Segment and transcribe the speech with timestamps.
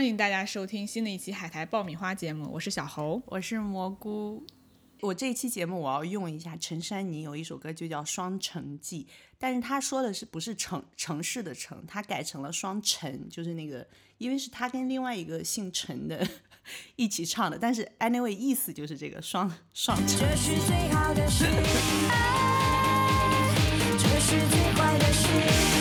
[0.00, 4.46] 欢迎大家收听新的一期海苔爆米花节目，我是小猴，我是蘑菇。
[5.00, 9.08] 我这一期节目我要用一下陈珊妮有一首歌就叫《双城记》，
[9.40, 13.84] 但是他说的是不是城城市的城，他改成了双城，就是那个，
[14.18, 16.24] 因为是他跟另外一个姓陈的
[16.94, 20.20] 一起唱的，但是 anyway 意思就是这个双双城。
[20.20, 21.44] 这是最好的事，
[23.98, 25.77] 这是最坏的事。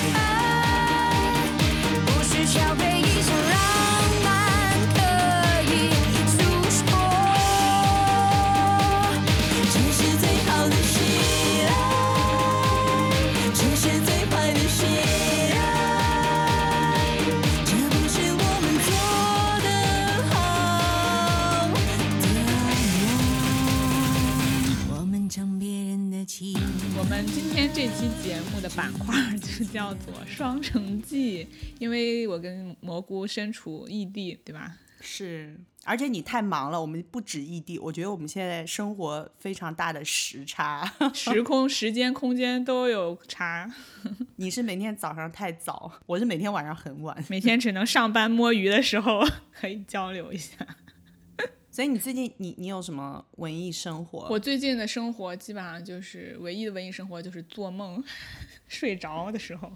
[27.74, 31.46] 这期节目的板块就叫做《双城记》，
[31.80, 34.78] 因为我跟蘑菇身处异地，对吧？
[35.02, 43.72] 是，而且你太忙了，我们不止异地，我觉得我们现在生活非常大的时差，时空、时间、空间都有差。
[44.38, 49.24] 你是每天早上太早，我是每天晚上很晚，每天只能上班摸鱼的时候
[49.54, 50.56] 可以交流一下。
[51.78, 54.26] 所以你最近你你有什么文艺生活？
[54.32, 58.04] 我最近的生活基本上就是唯一的文艺生活就是做梦，
[58.68, 59.72] 睡着的时候。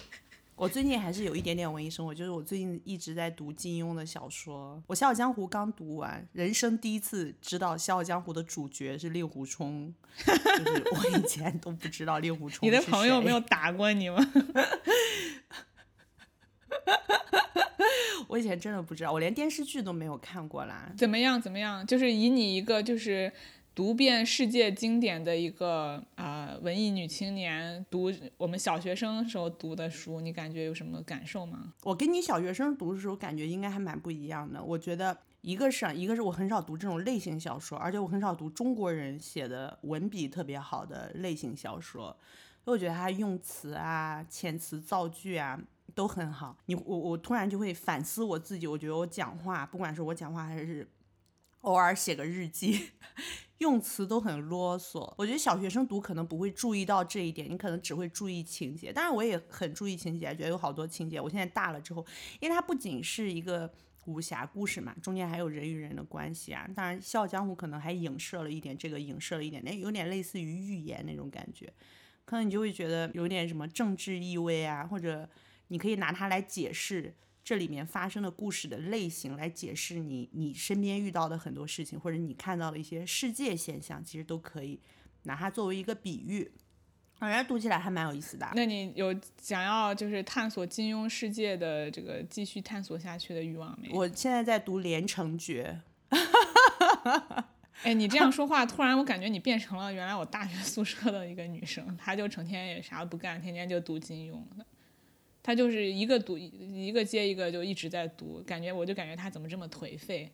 [0.54, 4.82] 我最近还是有一点点文艺生活，就是我最近一直在读金庸的小说。
[4.86, 12.68] 我《笑傲江湖》刚读完，人生第一次知道《笑傲江湖》的主角是令狐冲， 就是我以前都不知道令狐冲。
[12.68, 14.18] 你的朋友没有打过你吗？
[18.28, 20.92] 我以前真的不知道，我连电视剧都没有看过啦。
[20.96, 21.40] 怎么样？
[21.40, 21.86] 怎么样？
[21.86, 23.32] 就是以你一个就是
[23.74, 31.74] 读遍世界经典的一个啊文艺女青年，读我们小学生时候读的书，你感觉有什么感受吗？
[31.82, 34.62] 我跟你小学生读的时候感觉应该还蛮不一样的。
[34.62, 42.16] 我觉得一个是一个是我很少读这种类型小说，而且我很少读中国人写的文笔特别好的类型小说，
[42.64, 45.60] 因为我觉得他用词啊、遣词造句啊。
[45.96, 50.86] 都很好，你我我突然就会反思我自己，我觉得我讲话，不管是我讲话还是
[51.62, 52.90] 偶尔写个日记，
[53.58, 55.10] 用词都很啰嗦。
[55.16, 58.92] 我觉得小学生读可能不会注意到这一点，你可能只会注意情节。
[58.92, 61.18] 当然我也很注意情节，觉得有好多情节。
[61.18, 62.04] 我现在大了之后，
[62.40, 63.72] 因为它不仅是一个
[64.04, 66.68] 武侠故事嘛，中间还有人与人的关系啊。
[66.76, 71.72] 当然《笑傲江湖》可能还影射了一点这个，影射了一点，那有点类似于寓言那种感觉，
[72.26, 75.26] 可能你就会觉得有点什么政治意味啊，或者。
[75.68, 84.80] 你可以拿它来解释这里面发生的故事的类型，来解释你你身边遇到的很多事情，或者你看到的一些世界现象，其实都可以
[85.22, 86.50] 拿它作为一个比喻，
[87.18, 88.48] 反正读起来还蛮有意思的。
[88.54, 93.90] 那你有想要就是探索金庸世界的这个继续探索下去的欲望没？
[93.92, 95.80] 我现在在读《连城诀》。
[97.82, 104.42] 哎，你这样说话，突然我感觉你变成了原来我大学宿舍的一个女生，她就成天也啥都不干，天天就读金庸。
[105.46, 110.28] 他就是一个读一个接一个就一直在读，感觉我就感觉他怎么这么颓废？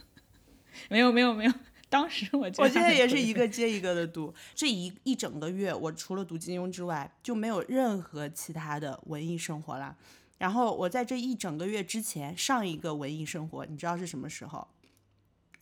[0.90, 1.52] 没有没有没有，
[1.88, 9.96] 当时我我现在也是一个接一个的读，这一一整个月我除了读金庸之外就没有任何其他的文艺生活了。
[10.36, 14.68] 然后我在这一整个月之前上一个文艺生活，你知道是什么时候？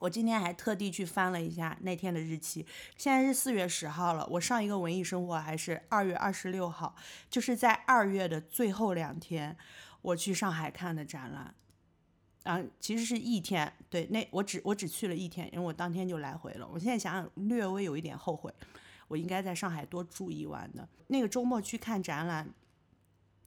[0.00, 2.66] 我今天还特地去翻了一下那天的日期，
[2.96, 4.26] 现在是四月十号了。
[4.30, 6.96] 我上一个文艺生活还是二月二十六号，
[7.28, 9.54] 就是在二月的最后两天，
[10.00, 11.54] 我去上海看的展览。
[12.44, 16.66] 啊，其实是一天，对，那我只我只去了一天，因为我当天就来回了。
[16.66, 18.50] 我现在想想，略微有一点后悔，
[19.06, 20.88] 我应该在上海多住一晚的。
[21.08, 22.48] 那个周末去看展览，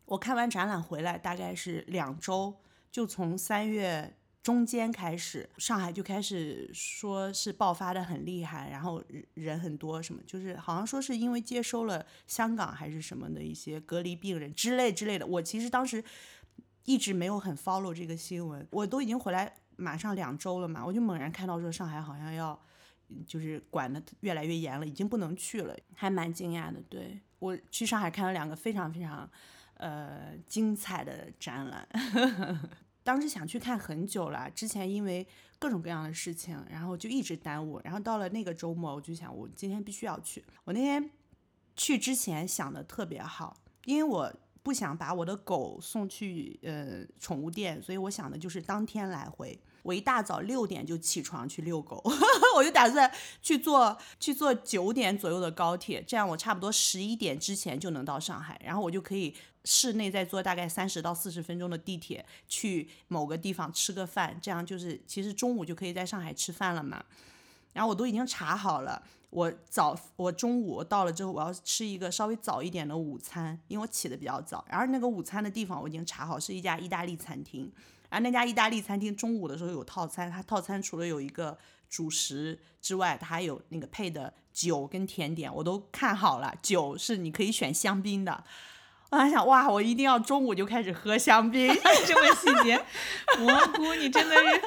[0.05, 2.53] 我看完展览回来大概是两周，
[2.91, 4.15] 就从三月。
[4.43, 9.01] 中间开始，上海就开始说是爆发的很厉害，然后
[9.35, 15.25] 人很多，什么就是好像说是因为接收了香港还是什么的一些隔离病人之类之类的。
[15.25, 16.03] 我其实当时
[16.83, 22.59] 一直没有很 follow 这个新闻，我都已经回来马上两周了嘛，我就猛然看到说上海好像要
[23.25, 26.81] 就是管的越来越严了，已经不能去了，还蛮惊讶的。
[26.89, 29.29] 对我去上海看了两个非常非常
[29.75, 31.87] 呃精彩的展览。
[33.03, 35.27] 当时想去看很久了，之前因为
[35.59, 37.79] 各种各样的事情，然后就一直耽误。
[37.83, 40.43] 然后到了那个周末，我就想我今天必须要去。
[40.63, 41.09] 我那天
[41.75, 49.59] 去之前想的特别好，因为我不想把我的狗送去呃宠物店，所以我想的就是当天来回。
[49.83, 52.01] 我一大早六点就起床去遛狗，
[52.55, 53.11] 我就打算
[53.41, 67.03] 去坐去坐九点左右的高铁，这样我差不多十一点之前就能到上海，然后我就可以市内再坐大概三十到四十分钟的地铁去某个地方吃个饭，这样就是其实中午就可以在上海吃饭了嘛。
[67.71, 69.01] 然后我都已经查好了，
[69.31, 74.63] 我早我中午到了之后，我要吃一个稍微早一点的午餐，因为我起的比较早。
[74.69, 77.71] 然后那个午餐的地方我已经查好，是一家意大利餐厅。
[78.09, 81.57] 然后那家意大利餐厅中午的时候有套餐，它套餐除了有一个
[81.89, 86.53] 主食之外，它还有那个配的酒跟甜点，我都看好了。
[86.61, 88.43] 酒是你可以选香槟的。
[89.13, 91.71] 我还想哇，我一定要中午就开始喝香槟，
[92.07, 92.83] 这么细节。
[93.37, 94.61] 蘑菇，你真的是，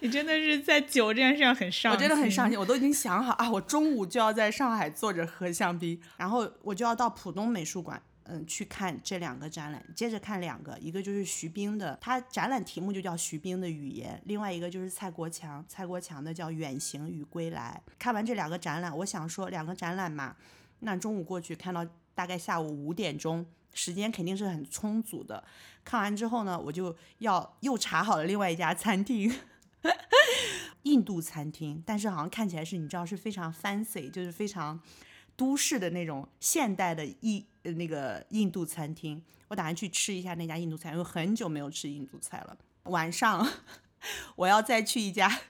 [0.00, 1.96] 你真的是在酒这件事上很上心。
[1.96, 17.78] 我真的很上心，我都已经想好啊，我中午就要在上海坐着喝香槟，然后我就要到浦东美术馆，嗯，去看这两个展览，接着看两个，一个就是徐冰的，他展览题目就叫徐冰的语言，另外一个就是蔡国强，蔡国强的叫远行与归来。
[17.98, 20.34] 看完这两个展览，我想说两个展览嘛，
[20.80, 23.44] 那中午过去看到大概下午五点钟。
[23.72, 25.42] 时间肯定是很充足的。
[25.84, 29.34] 看完之后呢，我就要又查好了另外一家餐厅，
[30.84, 34.80] 印度餐厅，但是好像看起来是你知道是非常 fancy，就是非常
[35.36, 39.20] 都市的那种现代的印那个印度餐厅。
[39.48, 42.56] 我打算去吃一下那家印度菜，因为很久没有吃印度菜了。
[42.84, 43.46] 晚上
[44.36, 45.40] 我要再去一家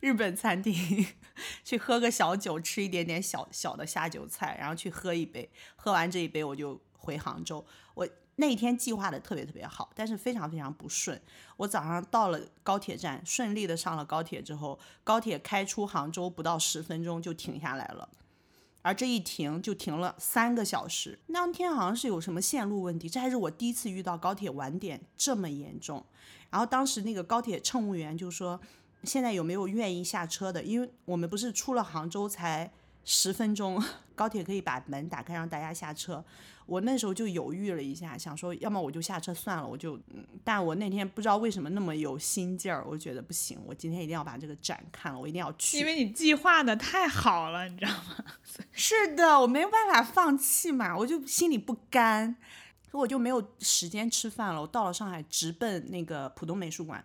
[0.00, 1.06] 日本餐厅，
[1.64, 5.50] 去喝个小酒，吃一点点小小的下酒菜，然后去喝一杯。
[5.76, 6.78] 喝完这一杯，我就。
[7.00, 7.64] 回杭州，
[7.94, 8.06] 我
[8.36, 11.20] 那一天计划的特别特别好，但是非常非常不顺。
[11.56, 18.08] 我早上到了高铁站，顺利的上了高铁之后，高铁开出杭州不到十分钟就停下来了，
[18.82, 21.18] 而这一停就停了三个小时。
[21.26, 26.04] 那天好像是有什么线路问题，这还是我第一次遇到高铁晚点这么严重。
[26.50, 28.60] 然后当时那个高铁乘务员就说
[29.04, 30.62] ：“现在有没有愿意下车的？
[30.62, 32.72] 因为我们不是出了杭州才
[33.04, 33.82] 十分钟，
[34.14, 36.24] 高铁可以把门打开让大家下车。”
[36.66, 39.98] 我那时候就犹豫了一下，想说，要么我就下车算了，我就，
[40.44, 45.80] 但我那天不知道为什么那么有心劲儿，我就觉得不行，我今天一定要把这个展看了，我一定要去。
[45.80, 48.24] 因为你计划的太好了，你知道吗？
[48.70, 52.36] 是的，我没有办法放弃嘛，我就心里不甘，
[52.88, 54.60] 所以我就没有时间吃饭了。
[54.60, 57.04] 我到了上海，直奔那个浦东美术馆，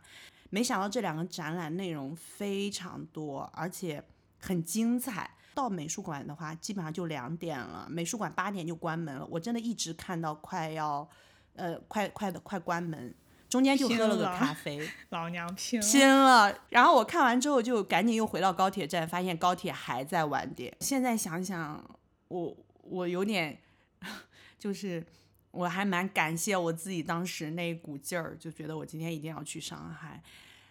[0.51, 4.03] 没想到这两个展览内容非常多，而且
[4.39, 5.31] 很精彩。
[5.55, 7.87] 到美术馆的话，基本上就两点了。
[7.89, 9.25] 美术馆八点就关门了。
[9.31, 11.09] 我真的一直看到快要，
[11.55, 13.15] 呃，快快的快关门，
[13.49, 14.87] 中间就喝了个咖啡。
[15.09, 16.53] 老娘拼拼了！
[16.69, 20.75] 然后我看完之后就赶紧又回到高铁站，发现高铁还在晚点。
[20.81, 21.83] 现在想想，
[22.27, 23.57] 我我有点，
[24.59, 25.03] 就是
[25.51, 30.21] 我还蛮感谢我自己当时那一股劲儿，就觉得我今天一定要去上海。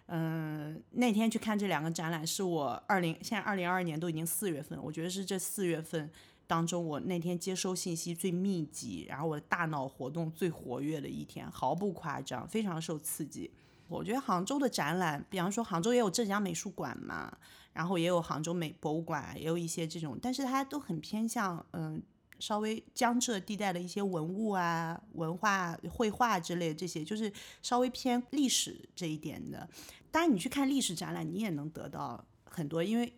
[0.07, 6.11] 嗯，那天去看这两个展览，是我二零现在二零二二年都已经四月份，我觉得是这四月份
[6.47, 13.51] 当中我那天接收信息最密集，然后我的大脑活动最活跃的一天，毫不夸张，非常受刺激。
[13.89, 17.37] 我觉得杭州的展览，比方说杭州也有浙江美术馆嘛，
[17.73, 22.03] 然后也有杭州美博物馆，也有一些这种，但是它都很偏向嗯。
[22.47, 27.33] 稍微江浙地带的一些文物啊、文化、绘画之类这些，就是
[27.63, 29.67] 稍微偏历史这一点的。
[30.11, 33.11] 当然，你去看历史展览，你也能得到很多，因为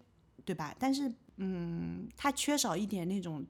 [0.44, 0.72] 对吧？
[0.78, 3.44] 但是，嗯，它缺少一点那种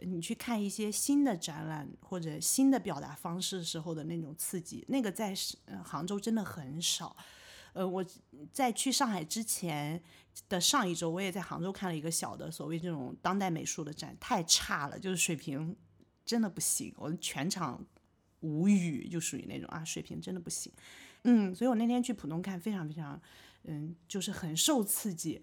[0.00, 5.34] 你去看一些新的展览或者新的表达方式时候的那种刺激，那个在
[5.82, 7.16] 杭州真的很少。
[7.76, 8.02] 呃，我
[8.50, 10.02] 在去上海之前
[10.48, 15.76] 的上一周，我也在杭州看了一个小的所谓这种当代美术的展，太差了，就是水平
[16.24, 17.84] 真的不行，我全场
[18.40, 20.72] 无语，就属于那种啊，水平真的不行。
[21.24, 23.20] 嗯，所以我那天去浦东看，非常非常，
[23.64, 25.42] 嗯，就是很受刺激。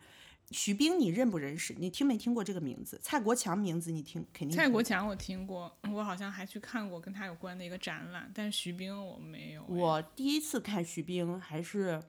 [0.50, 1.76] 徐冰，你认不认识？
[1.78, 3.00] 你听没听过这个名字？
[3.04, 4.58] 蔡国强名字你听肯定。
[4.58, 9.64] 蔡国强我听过，我好像还去看过跟他有关的一个展览，但是徐冰我没有。
[9.66, 12.02] 我第一次看徐冰还是。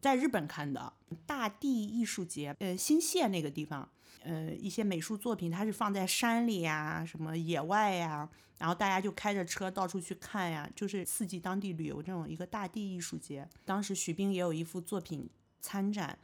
[0.00, 0.92] 在日本看的
[1.26, 3.88] 大地艺术节，呃，新泻那个地方，
[4.22, 8.28] 呃，一些美术作品，它是放在山里呀，什么野外呀，
[8.58, 13.46] 然后大家就开着车到处去看呀，就是刺激当地旅游这种一个大地艺术节。
[13.64, 15.28] 当时徐冰也有一幅作品
[15.60, 16.18] 参展，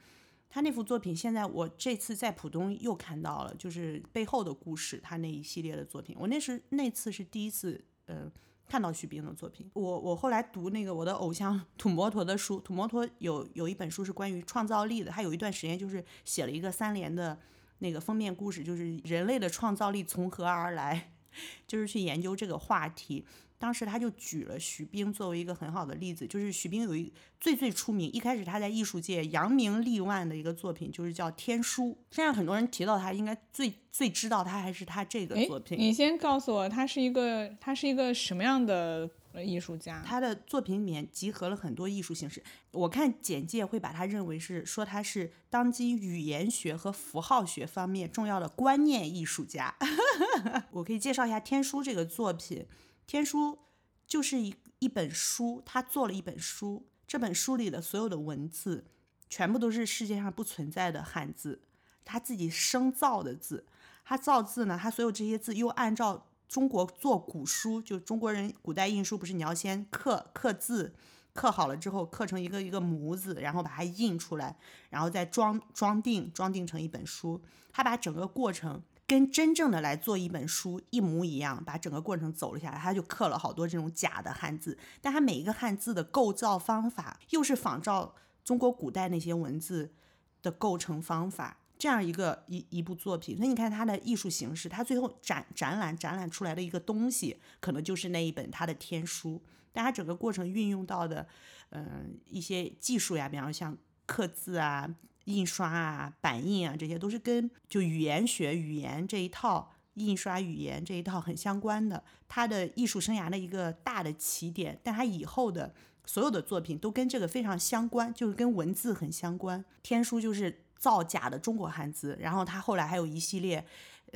[0.49, 8.33] 他那幅作品现在我这次在浦东又看到了，就是背后的故事，他那一系列的作品，我那是那次是第一次，呃。
[8.68, 17.38] 看到徐冰的作品，我我后来读那个我的偶像 土摩托的书，土摩托有有一本书是关于创造力的，他有一段时间就是写了一个三联的
[17.78, 21.12] 那个封面故事，就是人类的创造力从何而来，
[21.66, 23.25] 就是去研究这个话题。
[23.59, 31.85] 当时他就举了徐冰作为一个很好的例子，就是徐冰有一最最出名，一开始他在艺术界扬名立万的一个作品，就是叫《天书》。
[32.11, 35.79] 现在很多人提到他，应该最最知道他还是他这个作品。
[35.79, 39.09] 你先告诉我，他是一个他是一个什么样的
[39.45, 40.03] 艺术家？
[40.05, 42.43] 他的作品里面集合了很多艺术形式。
[42.73, 49.75] 我看简介会把他认为是说他是当今语言学和符号学方面重要的观念艺术家。
[50.73, 52.67] 我可以介绍一下《天书》这个作品。
[53.07, 53.59] 天书
[54.07, 58.85] 就是一一本书，他做了一本书，这本书里的所有的文字
[59.31, 61.63] 全部都是世界上不存在的汉字，
[62.05, 63.65] 他自己生造的字。
[64.05, 70.95] 他造字呢，他所有这些字又按照中国做古书，就中国人古代印书不是你要先刻刻字，
[71.33, 74.57] 刻好了之后刻成一个一个模子，然后把它印出来，
[74.91, 77.41] 然后再装装订装订成一本书。
[77.73, 78.83] 他把整个过程。
[79.07, 89.95] 跟真正的来做一本书一模一样，把整个过程走了下来，他就刻了好多这种假的汉字，但他每一个汉字的构造方法又是仿照中国古代那些文字
[90.43, 93.37] 的构成方法，这样一个一一部作品。
[93.37, 99.41] 所以你看他的艺术形式，他最后展展览展览出来的一个东西，可能就是那一本他的天书，
[99.73, 101.29] 但他整个过程运用到的，
[101.71, 104.93] 嗯，一些技术呀，比方像刻字啊。
[105.26, 112.02] 印刷啊，版印啊，这些都是跟就语言学、语言这一套、印刷语言这一套很相关的。
[112.26, 115.73] 他的艺术生涯的一个大的起点，但他以后的
[116.04, 119.64] 所有的作品都跟这个非常相关，就是跟文字很相关。
[119.83, 123.64] 天书就是造假的中国汉字，然后他后来还有一系列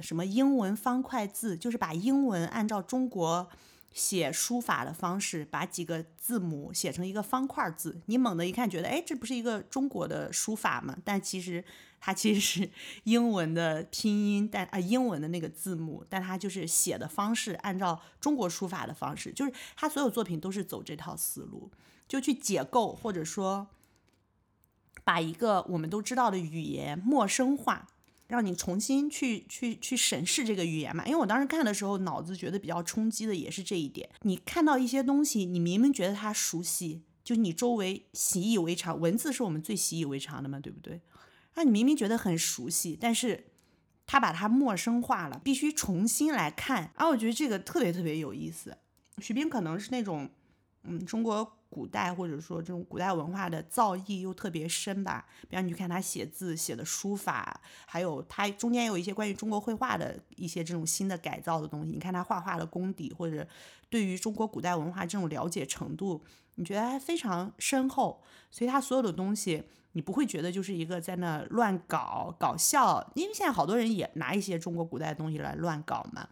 [0.00, 3.48] 什么英文方块字，就是把英文按照中国。
[3.92, 10.96] 写书法的方式，把几个字母写成一个方块字，你猛的一看觉得，哎，这不是一个中国的书法吗？
[11.04, 11.64] 但其实
[11.98, 12.70] 它其实是
[13.04, 21.70] 英文的拼音，但啊英文的那个字母，但它就是写的方式按照中国书法的方式，就是他所有作品都是走这套思路，
[22.06, 23.66] 就去解构或者说
[25.02, 27.88] 把一个我们都知道的语言陌生化。
[28.30, 31.04] 让你重新去去去审视这个语言嘛？
[31.04, 34.08] 因为我当时看的时候，脑子觉得比较冲击的也是这一点。
[34.22, 41.00] 你看到一些东西，你明明觉得它熟悉，就你周围习以为常，文字是我们最习以为常的嘛，对不对？
[41.56, 43.48] 那你明明觉得很熟悉，但是
[44.06, 46.92] 他把它陌生化了，必须重新来看。
[46.94, 48.78] 啊，我觉得这个特别特别有意思。
[49.18, 50.30] 徐冰可能是那种，
[50.84, 51.56] 嗯，中国。
[51.70, 61.92] 古代或者说这种古代文化的造诣又特别深吧，比方你去看他写字写的书法，还有他中间有一些关于中国绘画的一些这种新的改造的东西。
[61.92, 63.46] 你看他画画的功底或者
[63.88, 66.22] 对于中国古代文化这种了解程度，
[66.56, 68.20] 你觉得还非常深厚。
[68.50, 69.62] 所以他所有的东西，
[69.92, 76.28] 你不会觉得就是一个在那乱搞搞笑，因为现在好多人也拿一些中国古代的东西来乱搞嘛，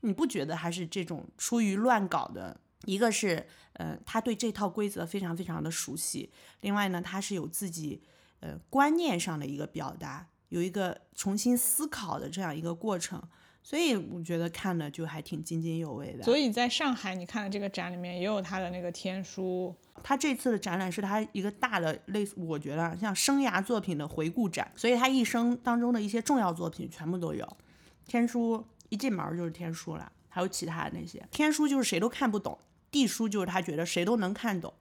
[0.00, 2.60] 你不觉得还是这种出于乱搞的？
[2.84, 6.30] 一个是，呃，他对这套规则非常非常的熟悉。
[6.60, 8.02] 另外呢，他是有自己，
[8.40, 13.22] 呃，观念上的一个表达，有一个重新思考的这样一个过程。
[13.64, 16.24] 所以我觉得看的就还挺津津有味的。
[16.24, 19.72] 所以在上海，你看的这个展里面也有他的那个天书。
[20.02, 24.68] 他这次的展览是他一个大的类似，我觉得像生涯作品的回顾展。
[24.74, 27.56] 所以他一生当中的一些重要作品全部都有。
[28.04, 31.24] 天书一进门就是天书了，还有其他的那些。
[31.30, 32.58] 天书就是谁都看不懂。
[32.92, 34.72] 地书就是他觉得谁都能看懂，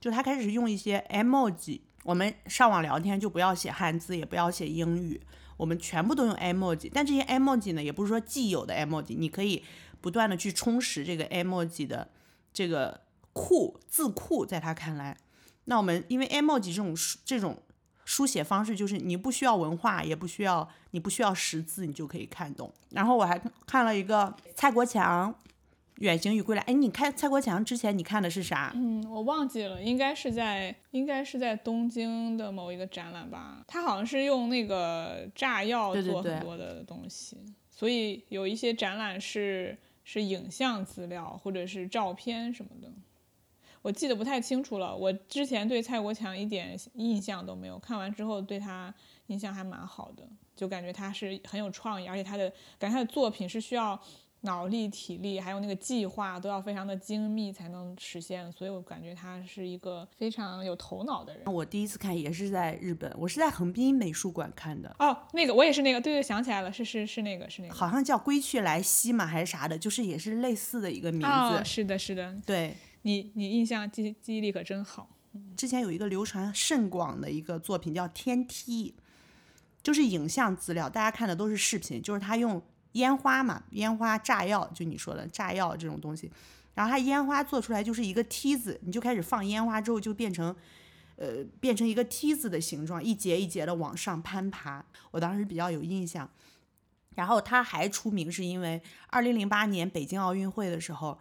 [0.00, 1.82] 就他开始用一些 emoji。
[2.04, 5.20] 我们上网聊天就不要写汉字，也不要写英语，
[5.58, 6.90] 我们全部都用 emoji。
[6.92, 9.62] 但这些 emoji 呢，也不是说既有的 emoji，你可以
[10.00, 12.08] 不断的去充实这个 emoji 的
[12.54, 13.02] 这个
[13.34, 14.46] 库字库。
[14.46, 15.14] 在他看来，
[15.66, 16.96] 那我们因为 emoji 这种
[17.26, 17.62] 这种
[18.06, 22.72] 书写方式，就是你不需要文化，也不需要你不需要识字，你就可以看懂。
[22.90, 25.34] 然后我还看了一个蔡国强。
[25.98, 28.72] 远行与归来，哎，你看蔡国强之前你看的是啥？
[28.76, 33.64] 嗯，我忘记了，应该是在应该是在东京的某一个展览吧。
[33.66, 37.36] 他好像是用那个炸药做很多的东西，
[37.68, 42.88] 所以有一些展览是是影像资料或者是照片什么的，
[43.82, 44.96] 我记得不太清楚了。
[44.96, 48.94] 我之前对蔡国强一点印象都没有，看完之后对他
[49.26, 50.22] 印象还蛮好的，
[50.54, 54.00] 就感觉他是很有创意，而且他的感觉他的作品是需要。
[54.42, 61.52] 脑力、体力，还有那个计划都要非常的精密才能实现，所以我感觉他是一个非常有头脑的人。
[61.52, 64.94] 我第一次看也是在日本，我是在横滨美术馆看的。
[65.00, 71.64] 哦，那个我也是那个，对对，想起来了，是是是那个是那个，好像叫归去来兮嘛，还是啥的，就是也是类似的一个名字。
[71.64, 75.10] 是的，是的，对你你印象记记忆力可真好。
[75.56, 78.94] 之前有一个流传甚广的一个作品叫《天梯》，
[79.82, 82.62] 就是影像资料，大家看的都是视频，就是他用。
[82.92, 86.30] 烟花嘛，烟花炸药，就你说的炸药这种东西，
[86.74, 90.54] 然后它烟花做出来就是一个梯子，你就开始放烟花之后就变成，
[91.16, 94.84] 呃，变成一个梯子的形状，一节一节的往上攀爬。
[95.10, 96.28] 我当时比较有印象。
[97.14, 101.18] 然后它还出名是因为二零零八年北京奥运会的时候。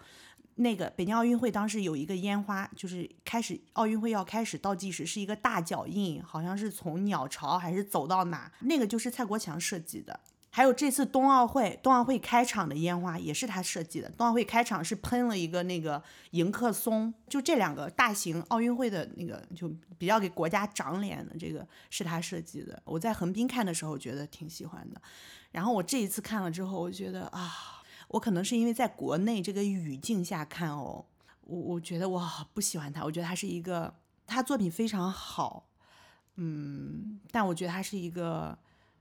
[0.60, 10.20] 那个北京奥运会当时有一个烟花，就是开始奥运会要开始倒计时，是一个大脚印，好像是从鸟巢还是走到哪，那个就是蔡国强设计的。
[10.50, 14.10] 还有这次冬奥会，冬奥会开场的烟花也是他设计的。
[14.12, 16.02] 冬奥会开场是喷了一个那个
[16.32, 22.82] 迎客松，就这两个大型奥运会的那个就比较给国家长脸的，这个是他设计的。
[22.86, 25.02] 我在横滨看的时候觉得挺喜欢的，
[25.52, 27.74] 然后我这一次看了之后，我觉得啊。
[28.10, 31.04] 我可能是因为在国内这个语境下看哦，
[31.42, 33.94] 我我觉得我不喜欢他，我觉得他是一个
[34.26, 35.68] 他作品非常好，
[36.36, 38.58] 嗯，但我觉得他是一个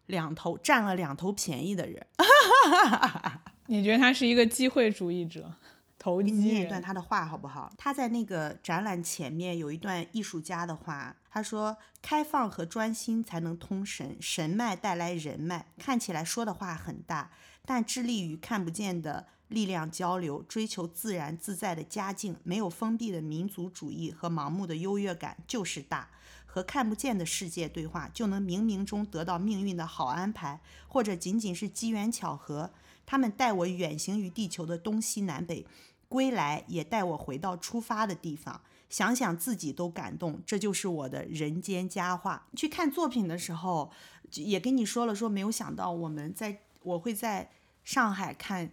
[0.07, 2.07] 两头占了两头便宜的人。
[3.67, 5.53] 你觉得他是一个机会主义者？
[5.99, 6.31] 投机？
[6.31, 7.73] 念一段他的话好不好？
[7.77, 17.33] 他在那个展览前面有一段艺术家的话，他说：“开放和专心才能通神，神脉带来人脉。”看起来说的话很大。
[17.65, 26.09] 但致力于看不见的力量交流，追求自然自在的佳境，没有封闭的民族主义和盲目的优越感，就是大。
[26.57, 30.59] 和看不见的世界对话，就能冥冥中得到命运的好安排，
[30.89, 32.71] 或者仅仅是机缘巧合。
[33.05, 35.67] 他们带我远行于地球的东西南北，
[36.09, 38.63] 归来也带我回到出发的地方。
[38.89, 42.47] 想想自己都感动，这就是我的人间佳话。
[42.57, 43.93] 去看作品的时候，
[44.33, 46.61] 也跟你说了，说没有想到我们在。
[46.83, 47.51] 我会在
[47.83, 48.71] 上海看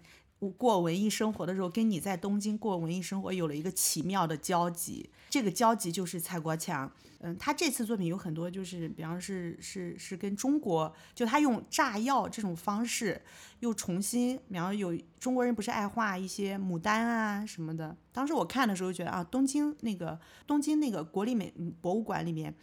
[0.49, 5.09] 过文艺生活的时候，跟你在东京过文艺生活有了一个奇妙的交集。
[5.29, 13.21] 这个交集就是蔡国强，嗯，他这次作品有很多就是，比方是是是跟中国，就他用炸药这种方式
[13.59, 17.95] 又重新，比方有中国人不是爱画一些牡丹啊什么的。
[18.11, 22.53] 当时我看的时候觉得啊，东京那个东京那个国立美博物馆里面。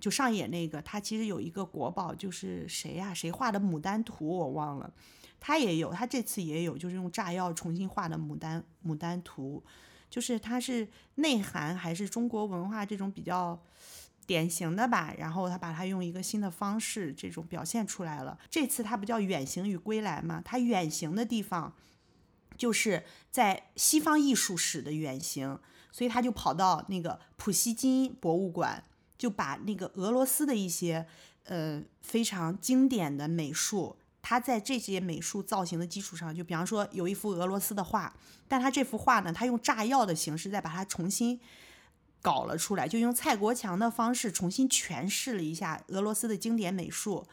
[0.00, 3.14] 就上演那个，他其实有一个国宝，就是谁呀？
[3.14, 4.92] 谁画的牡丹图我忘了，
[5.44, 9.60] 他也有，他这次也有，就是用炸药重新画的牡丹牡丹图，
[10.08, 13.60] 就是它是内涵还是中国文化这种比较
[14.24, 15.12] 典型的吧。
[15.18, 18.38] 然后他把它用一个新的方式这种表现出来了。
[18.48, 20.40] 这次他不叫远行与归来吗？
[20.44, 21.74] 他远行的地方
[22.56, 25.58] 就是在西方艺术史的远行，
[25.90, 28.84] 所以他就跑到那个普希金博物馆。
[29.18, 31.06] 就把那个俄罗斯的一些
[31.44, 38.14] 呃非常经典的美术，他在这些美术造型的基础上，就比方说有一幅俄罗斯的画，
[38.46, 41.40] 但他这幅画呢，他用炸药的形式再把它重新
[42.22, 47.26] 搞了出来，就用蔡国强的方式重新诠释了一下俄罗斯的经典美术，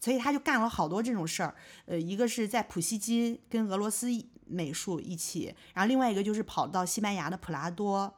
[0.00, 1.54] 所以他就干了好多这种事儿。
[1.84, 4.08] 呃，一个是在普希金跟俄罗斯
[4.46, 8.12] 美术一起，然后另外一个就是跑到西班牙的普拉多。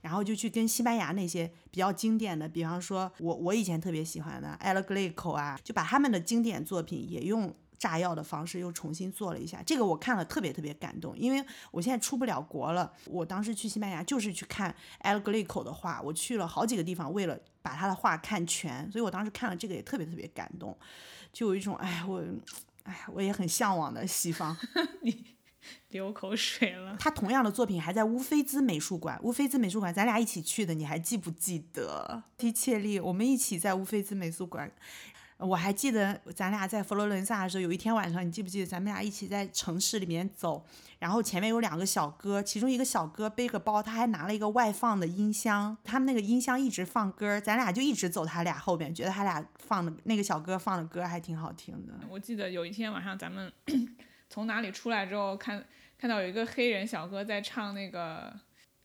[0.00, 9.62] 然后就去跟西班牙那些比较经典的，比方说我我以前特别喜欢的埃勒格雷口啊，就把他们的经典作品也用炸药的方式又重新做了一下。
[9.64, 12.92] 这个我看了特别特别感动，因为我现在出不了国了。
[13.06, 18.90] 我当时去西班牙就是去看埃勒格雷口的画，我去了好几个地方，为了把他的画看全。
[18.90, 20.76] 所以我当时看了这个也特别特别感动，
[21.32, 22.24] 就有一种哎我
[22.82, 24.56] 哎我也很向往的西方。
[25.02, 25.24] 你。
[25.90, 26.96] 流口水了。
[26.98, 29.18] 他同样的作品还在乌菲兹美术馆。
[29.22, 32.22] 乌菲兹美术馆，咱俩一起去的，你还记不记得？
[32.36, 34.70] 提切利，我们一起在乌菲兹美术馆。
[35.38, 40.66] 我还记得咱俩在佛罗伦萨的时候，有一天晚上，你记不记得咱们俩一起在城市里面走，
[40.98, 51.94] 然后前面有两个小哥，其中一个小哥背个包，他还拿了一个外放的音箱，他们那个音箱一直放歌，咱俩就一直走他俩后边，觉得他俩放的那个小哥放的歌还挺好听的。
[52.10, 53.52] 我记得有一天晚上咱们。
[54.30, 55.64] 从哪里出来之后，看
[55.98, 58.32] 看到有一个黑人小哥在唱那个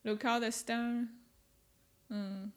[0.03, 1.07] Look out the star，
[2.09, 2.51] 嗯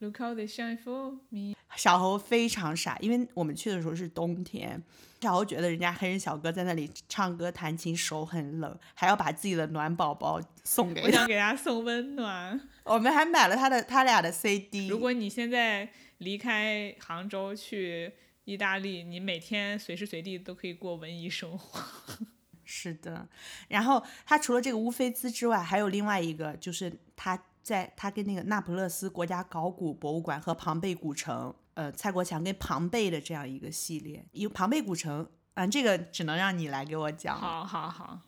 [0.00, 1.54] ，Look out the shine for me。
[1.76, 4.82] 小猴非常傻，因为我们去的时候是冬天，
[5.20, 12.60] 小猴觉得人家黑人小哥在那里唱歌弹琴手很冷，还要把自己的暖宝宝送给我想 给他送温暖。
[12.84, 14.88] 我们还买了他的他俩的 CD。
[14.88, 18.12] 如果你现在离开杭州去。
[18.44, 21.80] 意大利，你每天随时随地都可以过文艺生活。
[22.64, 23.28] 是的，
[23.68, 34.24] 然后他除了这个乌菲兹之外，还有另外一个，就是他在他跟那个那不勒斯国家考古博物馆和庞贝古城，呃，蔡国强跟庞贝的这样一个系列。
[34.32, 37.38] 有庞贝古城，嗯，这个只能让你来给我讲。
[37.38, 38.20] 好好好，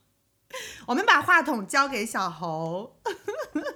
[0.87, 3.01] 我们把话筒交给小猴。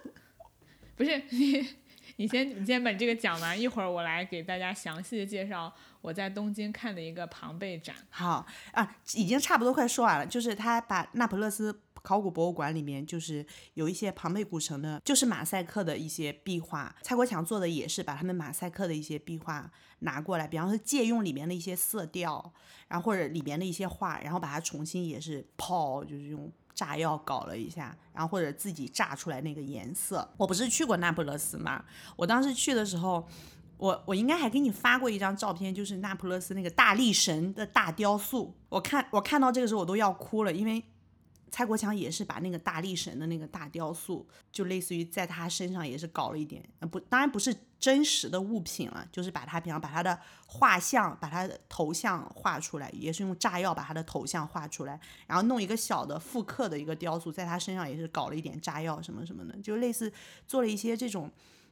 [0.96, 1.76] 不是你，
[2.18, 5.72] 你先你先把这个讲完，一会儿我来给大家详细的介绍。
[6.00, 10.26] 我在东京看的一个庞贝展，好啊，已经差不多快说完了。
[10.26, 16.94] 就是他把那不勒斯考古博物馆里面就是有一些庞贝古城的，就是马赛克的一些壁画。
[17.02, 22.52] 蔡国强做的也是把他们马赛克的一些壁画拿过来，比方说借用里面的一些色调，
[22.88, 30.28] 然后或者里面的一些画，然后把它重新也是泡，就是用炸药搞了一下，然后或者自己炸出来那个颜色。
[30.36, 31.84] 我不是去过那不勒斯吗？
[32.14, 33.26] 我当时去的时候。
[33.78, 38.52] 我我应该还给你发过一张照片，就是那不勒斯那个大力神的大雕塑。
[38.68, 40.82] 我看我看到这个时候我都要哭了，因为
[41.50, 60.12] 蔡国强也是把那个大力神的那个大雕塑，就类似于在他身上也是搞了一点，呃不，当然不是真实的物品了，就是把他比方把他的画像，把他的头像画出来，也是用炸药把他的头像画出来，然后弄一个小的复刻的一个雕塑，在他身上也是搞了一点炸药什么什么的，就类似
[60.46, 61.30] 做了一些这种。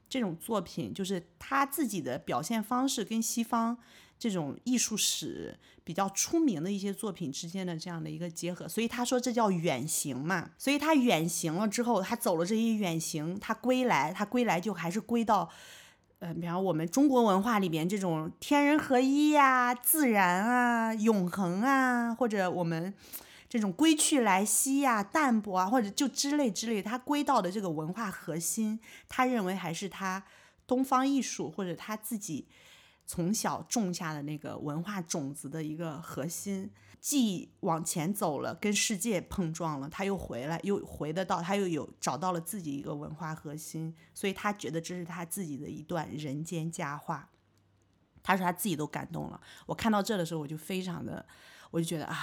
[0.08, 3.76] 这种作品就是他自己的表现方式，跟西方
[4.18, 10.50] 这种艺术史比较出名的一些作品之间的这样的一个结合，所以他说这叫远行嘛。
[10.56, 15.48] 所以他远行了之后，他走了这些远行，他归来，他归来就还是归到，
[16.18, 22.94] 呃，比方我们中国文化里边这种天人合一呀、自然啊、永恒啊，或者我们。
[23.48, 30.20] 这种归去来兮呀、淡泊啊，或者就之类之类，他归到的这个文化核心，他认为还是他
[30.66, 32.48] 东方艺术或者他自己
[33.06, 36.70] 从小种下的那个文化种子的一个核心。
[36.98, 47.30] 既往前走了，跟世界碰撞了，他又回来，又回得到，他又有找到了自己一个文化核心，所以他觉得这是他自己的一段人间佳话。
[48.24, 49.40] 他说他自己都感动了。
[49.66, 51.24] 我看到这的时候，我就非常的，
[51.70, 52.16] 我就觉得啊。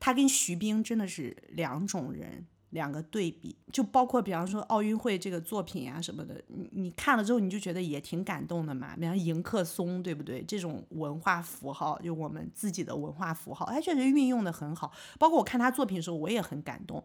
[0.00, 8.94] 他跟徐冰真的是两种人，两个对比，就包括比方说奥运会这个作品啊什么的，你你看了之后你就觉得也挺感动的嘛。
[8.96, 10.42] 比方迎客松，对不对？
[10.42, 14.92] 这种文化符号，就我们自己的文化符号，他确实运用的很好。
[15.18, 17.02] 包括我看他作品的时候，我也很感动。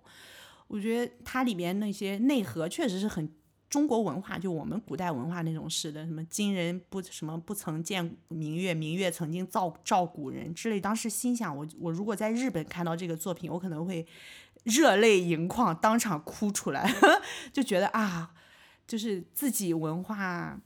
[0.67, 3.31] 我觉得它里边那些内核确实是很。
[3.69, 10.79] 中国文化就我们古代文化那种似的，什么今人不什么不曾见明月，明月曾经照照古人之类。
[10.79, 14.07] 当时心想，我我如果在日本看到这个作品，我可能会
[14.67, 16.93] 热泪盈眶，当场哭出来，
[17.51, 18.31] 就觉得啊，
[18.85, 20.59] 就是自己文化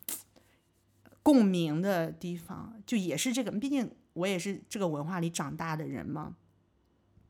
[1.24, 3.52] 共鸣的地方，就也是这个。
[3.52, 6.36] 毕竟我也是这个文化里长大的人嘛。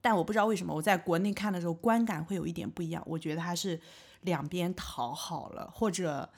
[0.01, 3.79] 但我不知道为什么我在国内看的时候观感会有一点不一样，我觉得他是。
[4.21, 6.29] 两边讨好了，或者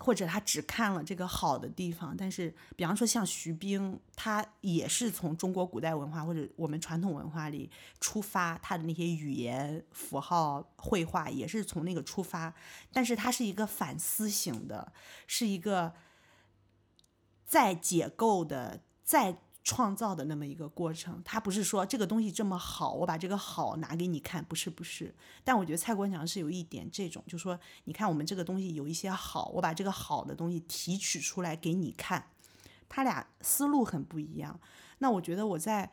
[0.00, 12.52] 或者他只看了这个好的地方，但是比方说像徐冰，他也是从中国古代文化或者我们传统文化里出发，他的那些语言符号绘画也是从那个出发，
[12.92, 14.92] 但是他是一个反思型的，
[15.26, 15.92] 是一个
[17.44, 19.36] 在解构的，在。
[19.62, 25.14] 创造的那么一个过程，他不是说这个东西这么好，我把这个好拿给你看，不是不是。
[25.44, 32.24] 但我觉得蔡国强是有一点这种，就说你看我们这个东西有一些好，我把这个好的东西提取出来给你看，
[32.88, 34.58] 他俩思路很不一样。
[34.98, 35.90] 那我觉得我在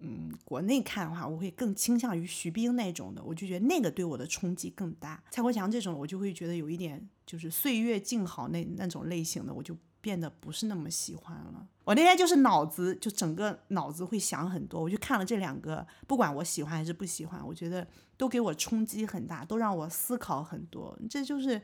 [0.00, 5.22] 嗯国内看的话，我会更倾向于徐冰那种的，我就觉得那个对我的冲击更大。
[5.30, 9.76] 蔡国强这种，我就会觉得有一点就是岁月静好那那种类型的，我就。
[10.02, 11.66] 变得不是那么喜欢了。
[11.84, 17.86] 我那天就是脑子就整个脑子会想很多，我就看了这两个，不管我喜欢还是不喜欢，我觉得
[18.16, 20.96] 都给我冲击很大，都让我思考很多。
[21.08, 21.60] 这就是，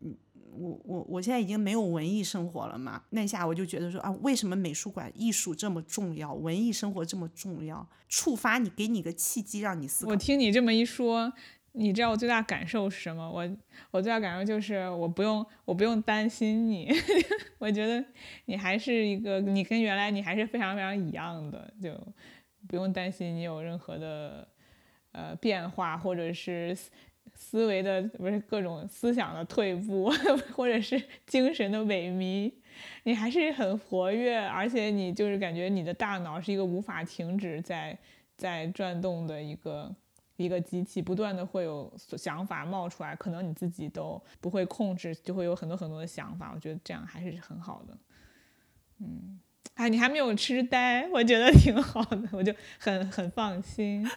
[0.00, 0.16] 嗯，
[0.52, 7.86] 我我我现在已经没有文艺生活了嘛，那下我就觉得说啊，为什么美术馆艺术这么重要，文艺生活这么重要？
[8.08, 10.10] 触发你，给你个契机让你思考。
[10.10, 11.32] 我听你这么一说。
[11.78, 13.30] 你知道我最大感受是什么？
[13.30, 13.48] 我
[13.92, 16.90] 我最大感受就是我不用我不用担心你，
[17.58, 18.04] 我觉得
[18.46, 21.96] 你还是一个你跟原来你还是非常非常一样的，就
[22.66, 24.48] 不用担心你有任何的
[25.12, 26.76] 呃变化，或者是
[27.32, 30.10] 思维的不是各种思想的退步，
[30.56, 32.52] 或者是精神的萎靡，
[33.04, 37.96] 你还是很活跃，而且你就是感觉你的大脑是一个无法停止在
[38.36, 39.94] 在转动的一个。
[40.38, 46.52] 一个机器不断的会有想法冒出来，可能你自己都不会控制，就会有很多很多的想法。
[46.54, 47.98] 我觉得这样还是很好的。
[49.00, 49.40] 嗯，
[49.74, 54.08] 哎，你还没有痴呆，我觉得挺好的，我就很很放心。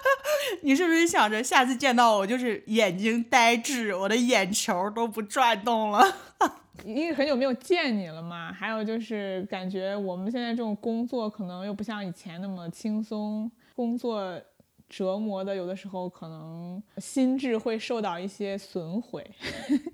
[0.62, 6.02] 你是不是想着下次见到我就是眼睛呆滞，我的眼球都不转动了？
[6.86, 14.40] 因为很久没有见你了嘛，还有就是感觉我们现在这种工作可能又不像以前那么轻松，工作。
[14.88, 19.28] 折磨的，有的时候可能心智会受到一些损毁，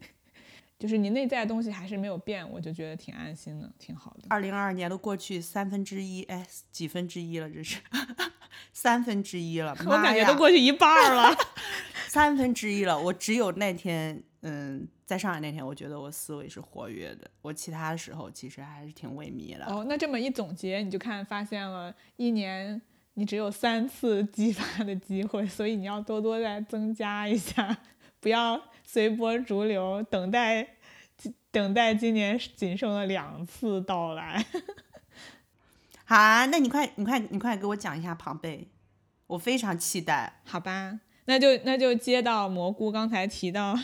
[0.79, 4.27] 就是你内在的东西还是没有变，我就觉得挺安心的，挺好的。
[4.29, 7.79] 二零二二年都过去三分之一，哎，几分之一了，这是。
[8.75, 11.35] 三分之一了， 我感觉都过去一半儿了。
[12.09, 12.99] 三分之一了。
[12.99, 19.65] 我只有那天，嗯，在上海那天，我觉得我思维是活跃的，我其他时候其实还是挺萎靡的。
[19.67, 22.81] 哦，那这么一总结，你就看发现了，一年
[23.15, 27.77] 你只有三次激发的机会，所以你要多多再增加一下，
[28.21, 30.67] 不要随波逐流，等待
[31.51, 34.45] 等待今年仅剩的两次到来。
[36.05, 38.69] 好啊，那你快，你快，你快给我讲一下庞贝，
[39.27, 40.41] 我非常期待。
[40.45, 43.79] 好吧，那就那就接到蘑菇刚才提到，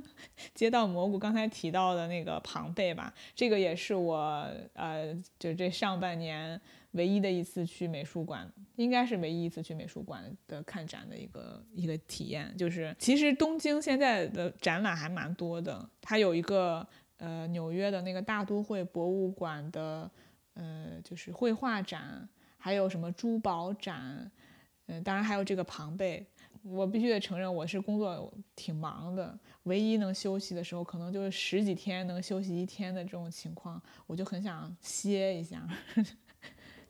[0.54, 6.60] 接到蘑菇刚才提到的那个庞贝吧，这个也是我呃，就这上半年
[6.94, 12.52] 唯一的一次去美术馆，应该是唯一一次去美术馆的看展的一个一个体验。
[12.56, 16.84] 就是其实东京现在的展览还蛮多的，它有一个
[17.18, 20.10] 呃纽约的那个大都会博物馆的
[20.54, 24.30] 呃就是绘画展，还有什么珠宝展。
[24.86, 26.26] 嗯，当然还有这个庞贝，
[26.62, 35.66] 我必须得承认，我是工作挺忙的，唯一能休息的时候，可能就是十几天能休息一天的这种情况，我就很想歇一下，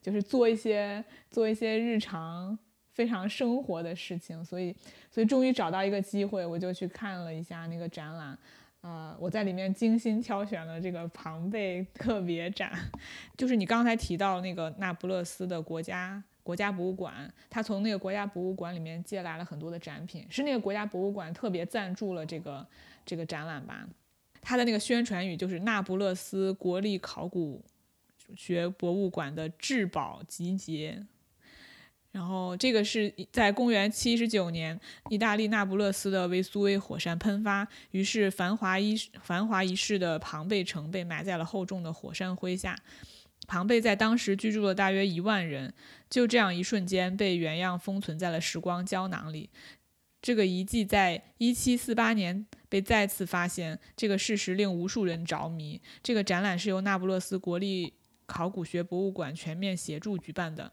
[0.04, 2.56] 就是做一些做一些日常
[2.92, 4.76] 非常生活的事情，所以
[5.10, 8.38] 所以终于找到一个机会，我就去看了一下那个展览。
[8.82, 12.70] 呃，我在里面精心挑选了这个庞贝特别展，
[13.34, 22.66] 就是你刚才提到那个那不勒斯的国家国家博物馆，他从那个国家博物馆里面借来了很多的展品，是那个国家博物馆特别赞助了这个
[23.06, 23.88] 这个展览吧。
[24.42, 27.64] 他的那个宣传语就是那不勒斯国立考古
[28.36, 31.06] 学博物馆的至宝集结。
[32.12, 34.78] 然后这个是在公元七十九年，
[35.10, 42.78] 意大利那不勒斯的维苏威火山喷发，于是繁华一繁华一世的庞贝城被埋在了厚重的火山灰下。
[43.48, 45.74] 庞贝在当时居住了大约一万人，
[46.08, 49.50] 就这样一瞬间被原样封存在了时光胶囊里。
[50.22, 55.82] 这个遗迹在一七四八年被再次发现，这个事实令无数人着迷。
[56.00, 57.92] 这个展览是由那不勒斯国立
[58.26, 60.70] 考古学博物馆全面协助举办的。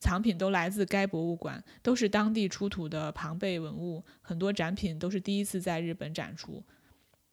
[0.00, 6.60] 藏品都来自该博物馆，都是当地出土的庞贝文物，很多展品都是第一次在日本展出，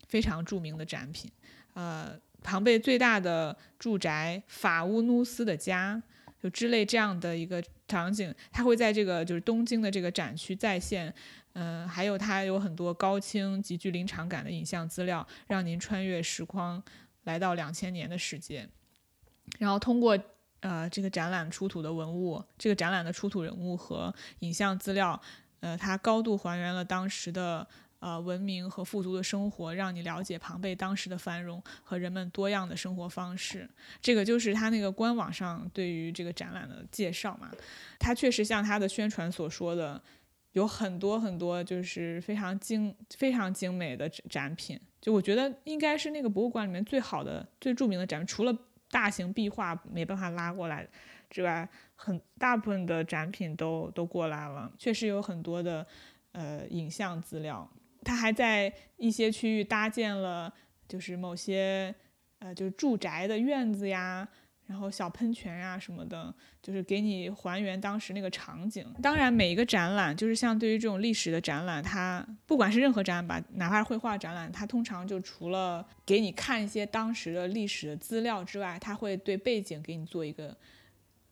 [0.08, 1.32] 非常著名的展品。
[1.74, 6.00] 呃，庞贝最大的住宅法乌努斯的家，
[6.40, 11.12] 就之类这样的一个场景，它会在这个就是东京的这个展区再现。
[11.54, 16.82] 嗯、还有它有很多高清、极具临场感的影像资料，让您穿越时光，
[17.24, 18.70] 来到两千年的世界，
[19.58, 20.18] 然后通过。
[20.62, 25.18] 呃，这个展览出土的文物，这个展览的出土人物和影像资料，
[25.62, 27.66] 呃，它高度还原了当时的
[28.00, 33.70] 呃文明和富足的生活，让你了解庞贝当时的繁荣和人们多样的生活方式。
[34.02, 37.50] 这个就是它那个官网上对于这个展览的介绍嘛。
[37.98, 40.04] 它确实像它的宣传所说的，
[40.52, 44.78] 有很多很多就是非常精、非常精美的展品。
[45.00, 48.54] 就我觉得应该是那个博物馆里面最好的、最著名的展品，除了。
[48.92, 50.88] 大型壁画没办法拉过来
[51.30, 55.86] 之外，很大部分的展品都都过来了，确实有很多的
[56.32, 57.70] 呃影像资料。
[58.04, 60.52] 他还在一些区域搭建了，
[60.88, 61.94] 就是某些
[62.40, 64.28] 呃就是住宅的院子呀，
[64.70, 68.86] 然后小喷泉呀什么的，就是给你还原当时那个场景。
[69.02, 80.56] 当然，每一个展览，就是像对于这种历史的展览，它不管是任何展览吧，哪怕是绘画展览，它通常就除了给你看一些当时的历史的资料之外，它会对背景给你做一个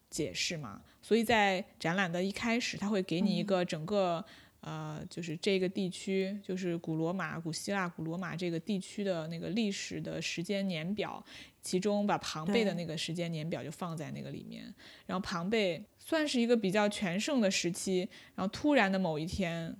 [0.09, 0.81] 解释嘛。
[1.03, 4.25] 所以在展览的一开始，它会给你一个整个。
[4.61, 11.23] 呃，就是这个地区，就是古罗马、古希腊、古罗马这个地区的那个历史的时间年表，
[11.61, 14.73] 其中把庞贝的那个时间年表就放在那个里面。
[15.05, 19.75] 然后庞贝算是一个比较全盛的时期，然后突然的某一天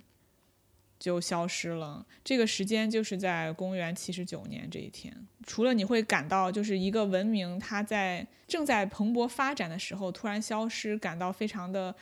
[0.98, 2.06] 就消失了。
[2.24, 5.14] 这个时间就是在公元七十九年这一天。
[5.46, 11.94] 除了你会感到，就是一个文明它在正在蓬勃发展的时候突然消失，感到非常的呃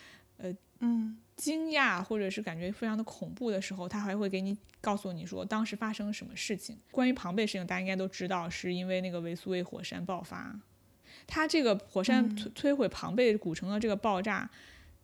[0.81, 1.17] 嗯。
[1.37, 6.79] 惊讶或者是感觉非常的恐怖的时候，他还会给你告诉你说当时发生什么事情。
[6.91, 10.59] 关于庞贝事情，大家应该都知道，是因为那个维苏威火山爆发。
[11.27, 14.49] 它这个火山摧摧毁庞贝古城的这个爆炸，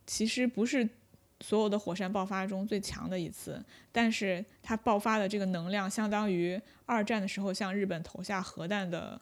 [0.07, 0.89] 其实不是
[1.43, 9.21] 所有的火山爆发中最强的一次，但是它爆发的这个能量相当于二战的时候向日本投下核弹的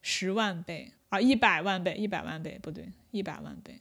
[0.00, 3.78] 十万倍啊，一百万倍，一百万倍不对，一百万倍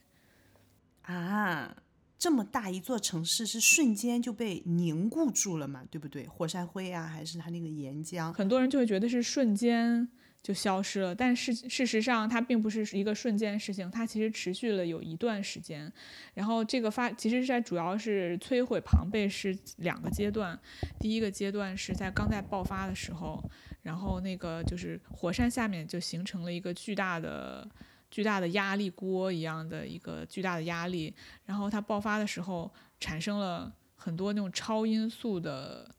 [1.04, 1.78] 啊。
[2.20, 5.84] 这么大一座城市是瞬间就被凝固住了嘛？
[5.92, 6.26] 对不对？
[6.26, 8.32] 火山灰啊，还是它那个岩浆？
[8.32, 10.08] 很多人就会觉得是瞬间
[10.42, 11.14] 就消失了。
[11.14, 15.92] 但是事实上，它并不是一个瞬间事情，它其实持续了有一段时间。
[16.34, 20.58] 然后这个发，其实是在主要是摧毁庞贝是两个阶段。
[21.02, 23.44] 第一个阶段是在刚在爆发的时候，
[23.82, 27.70] 然后那个就是火山下面就形成了一个巨大的、
[28.14, 31.12] 巨大的压力锅一样的一个巨大的压力。
[31.44, 35.90] 然后它爆发的时候产生了很多那种超音速的。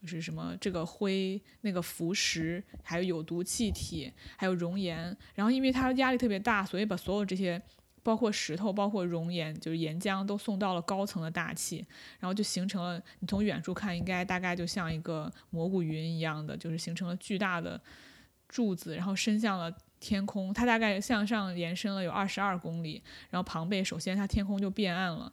[0.00, 4.96] 就是什么这个灰、那个浮石，还有有毒气体，还有熔岩。
[5.34, 7.60] 然后因为它压力特别大，所以把所有这些，
[8.04, 11.84] 包括石头、包括熔岩，就是岩浆，都送到了高层的大气，
[12.20, 13.02] 然后就形成了。
[13.18, 17.80] 你从远处看，应该大概就像一个蘑菇云一样的，就是形成了巨大的
[18.46, 19.68] 柱子，然后伸向了
[20.00, 20.52] 天空。
[20.52, 23.02] 它大概向上延伸了有二十二公里。
[23.30, 25.32] 然后庞贝首先它天空就变暗了，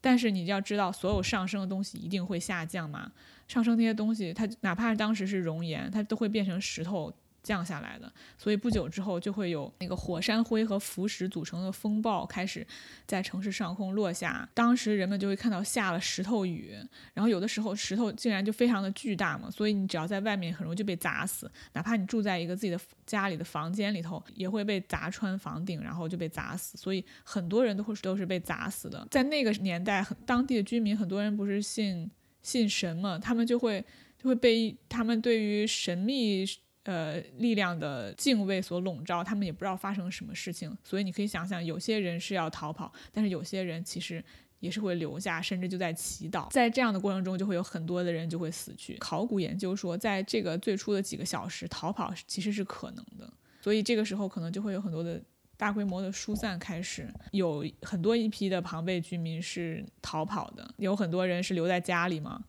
[0.00, 3.12] 但是你要知道，所有上升的东西一定会下降嘛。
[3.48, 8.12] 上升那些东西，它哪怕当时是熔岩，它都会变成石头降下来的。
[8.38, 12.66] 所以不久之后就会有那个火山灰和浮石组成的风暴开始
[13.06, 14.48] 在城市上空落下。
[14.54, 16.76] 当时人们就会看到下了石头雨，
[17.14, 21.50] 然后有的时候石头竟然就非常的巨大嘛，所以你只要在外面很容易就被砸死。
[21.72, 26.78] 哪怕你住在一个自己的家里的房间里头，也会被砸穿房顶，然后就被砸死。
[26.78, 29.06] 所以很多人都会都是被砸死的。
[29.10, 32.10] 在那个年代，当地的居民很多人不是信。
[32.44, 33.80] 信神嘛，他们就会
[34.20, 36.44] 就会被他们对于神秘
[36.84, 44.24] 呃力量的敬畏所笼罩，他们也不知道发生了什么事情，所以你可以想象，有些人是要逃跑，但是有些人其实
[44.60, 46.50] 也是会留下，甚至就在祈祷。
[46.50, 48.96] 在这样的过程中，就会有很多的人就会死去。
[48.98, 55.20] 考古研究说，在这个最初的几个小时，逃跑其实是可能的，所以这个时候可能就会有很多的
[55.56, 62.42] 大规模的疏散开始，有很多一批的庞贝居民是逃跑的，有很多人是留在家里嘛，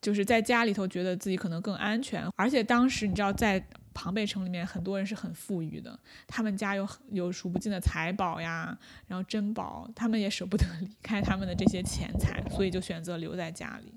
[0.00, 13.92] 就是在家里头觉得自己可能更安全，而且当时你知道在庞贝城里面很多人是很富裕的，他们家有有数不尽的财宝呀，然后珍宝，他们也舍不得离开他们的这些钱财，所以就选择留在家里。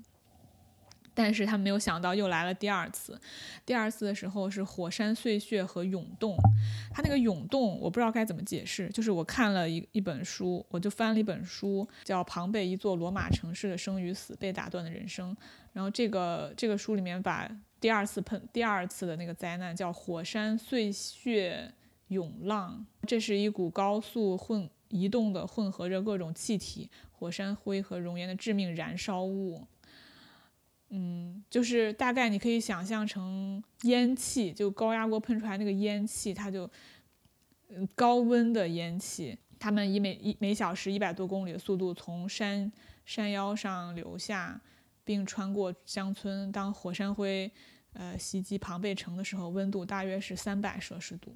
[1.14, 3.20] 但是他们没有想到又来了第二次，
[3.66, 6.34] 第二次的时候是火山碎屑和涌动，
[6.90, 15.36] 它那个涌动我不知道该怎么解释，就是我看了一一本书，我就翻了一本书，叫《庞贝一座罗马城市的生与死：被打断的人生》，
[15.72, 21.72] 然后这个这个书里面把第二次喷第二次的那个灾难叫火山碎屑
[22.08, 29.66] 涌浪，这是一股高速混移动的混合着各种气体、火山灰和熔岩的致命燃烧物。
[30.90, 36.70] 嗯，就是大概你可以想象成烟气，就高压锅喷出来那个烟气，它就，
[37.94, 42.70] 高温的烟气，他们以每一每小时一百多公里的速度从山
[43.06, 44.60] 山腰上流下，
[45.04, 46.50] 并穿过乡村。
[46.52, 47.50] 当火山灰，
[47.92, 51.34] 呃，袭击庞贝城的时候，温度大约是三百摄氏度，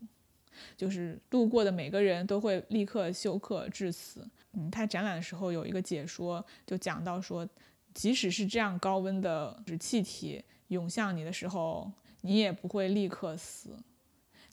[0.76, 4.29] 就是路过的每个人都会立刻休克致死。
[4.52, 7.48] 嗯，他展览的时候有一个解说，就讲到说。
[7.94, 13.74] 即使是这样高温的气体涌向你的时候，你也不会立刻死，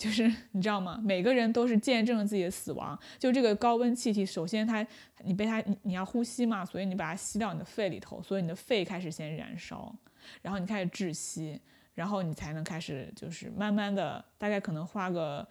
[0.03, 0.99] 就是你知道吗？
[1.01, 2.99] 每个人都是见证了自己的死亡。
[3.17, 4.85] 就这个高温气体，首先它
[5.23, 9.95] 你被它你你要呼吸嘛，所以你把它吸到你的肺里头，所以你的肺开始先燃烧，
[10.41, 11.57] 然后你开始窒息，
[11.93, 15.47] 然后你才能开始就是慢慢的，大概可能花个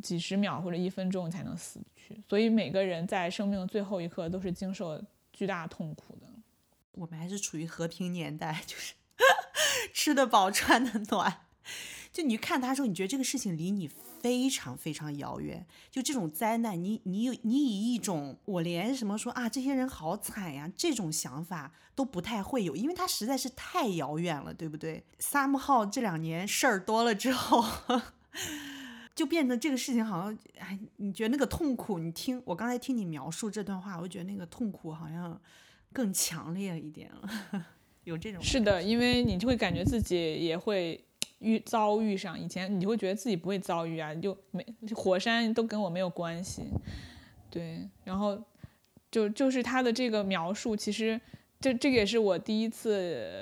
[0.00, 2.22] 几十秒或者一分钟才能死去。
[2.28, 6.28] 所以每个人在生命的最后一刻都是经受巨大痛苦的。
[6.92, 8.94] 我们还是处于和平年代，就是
[9.92, 11.40] 吃得饱穿得暖。
[12.12, 15.66] 就你看他说，你觉得这个事情离你非常非常遥远。
[15.90, 25.04] 就这种灾难，你你有你以一种我连什么说啊，这些人好惨呀这种想法都不太会有，因为他实在是太遥远了，对不对？
[25.18, 27.64] 萨姆号这两年事儿多了之后，
[29.14, 31.98] 就变成这个事情好像哎，你觉得那个痛苦？
[31.98, 35.40] 你听我刚才听你描述这段话，我觉得那个痛苦好像。
[35.90, 37.66] 更强烈一点了，
[38.04, 41.02] 有这种是的，因为你就会感觉自己也会
[41.40, 46.62] 遇遭遇上，以前你就会觉得自己不会遭遇啊，你就没火山都跟我没有关系，
[47.50, 48.38] 对，然后
[49.10, 51.20] 就就是他的这个描述，其实
[51.60, 52.92] 这这个也是我第一次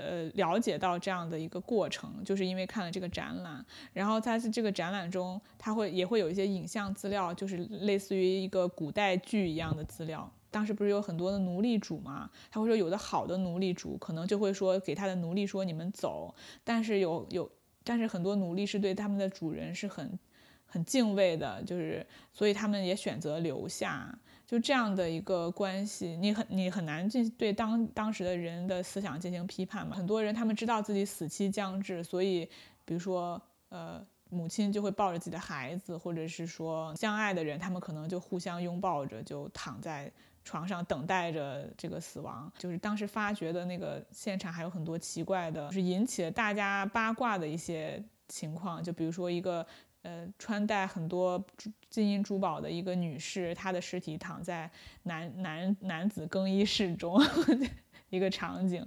[0.09, 10.31] 呃了解到这样的一个过程，就是因为看了这个展览，然后他在这个展览中，他会也会有一些影像资料，就是类似于一个古代剧一样的资料。
[10.49, 12.31] 当时不是有很多的奴隶主嘛？
[12.51, 17.51] 他会说有的好的奴隶主可能就会说给他的奴隶说你们走，但是有有，
[17.87, 20.18] 但是很多奴隶是对他们的主人是很
[20.66, 24.12] 很敬畏的，就是所以他们也选择留下，
[24.45, 29.97] 就这样的一个关系，你很你很难进对当当时的人的思想进行批判嘛。
[29.97, 32.45] 很多人他们知道自己死期将至，所以
[32.84, 34.05] 比如说呃。
[34.28, 40.11] 母亲就会抱着自己的孩子，或者是说相爱的人，他们可能就互相拥抱着，就躺在
[40.47, 42.51] 床上等待着这个死亡。
[42.57, 49.66] 就是当时发掘的那个现场还有很多奇怪的，就是引起了大家八卦的一些情况，就比如说一个。
[50.03, 51.44] 呃，穿戴很多
[51.90, 54.70] 金银珠宝的一个女士，她的尸体躺在
[55.03, 57.20] 男男男子更衣室中，
[58.09, 58.86] 一个场景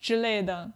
[0.00, 0.72] 之类的。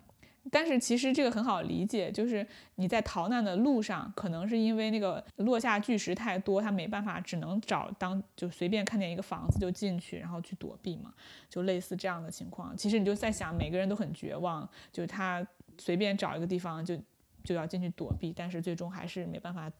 [0.50, 11.12] 但是其实这个很好理解，就是你在逃难的路上，可能是因为那个落下巨石太多，他没办法，只能找当就随便看见一个房子就进去，然后去躲避嘛，
[11.48, 12.76] 就类似这样的情况。
[12.76, 15.46] 其实你就在想，每个人都很绝望，就他
[15.78, 16.96] 随便找一个地方就。
[17.42, 19.72] 就要进去躲避，但是最终还是没办法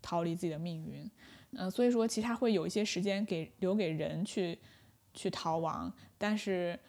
[0.00, 1.08] 逃离自己的命运。
[1.50, 4.58] 嗯，所以说其他会有一些时间给留给人去
[5.12, 6.80] 去逃亡，但是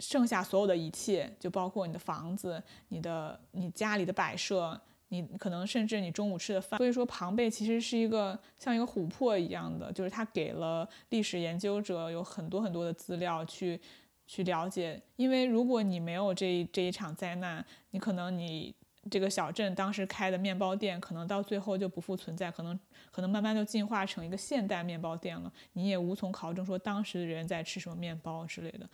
[0.00, 6.78] 剩下所有的一切，就包括你的房子、你的你家里的摆设，你可能甚至你中午吃的饭。
[6.78, 13.80] 所以说庞贝其实是一个像一个琥珀一样的，就是它给了历史研究者有很多很多的资料去
[14.26, 15.00] 去了解。
[15.16, 18.74] 因为如果你没有这这一场灾难，你可能你。
[19.08, 22.76] 这个小镇当时开的面包店，可能到最后就不复存在，可能
[23.16, 25.50] 可能慢慢就进化成一个现代面包店了。
[25.72, 28.86] 你也无从考证说当时的人在吃什么面包之类的。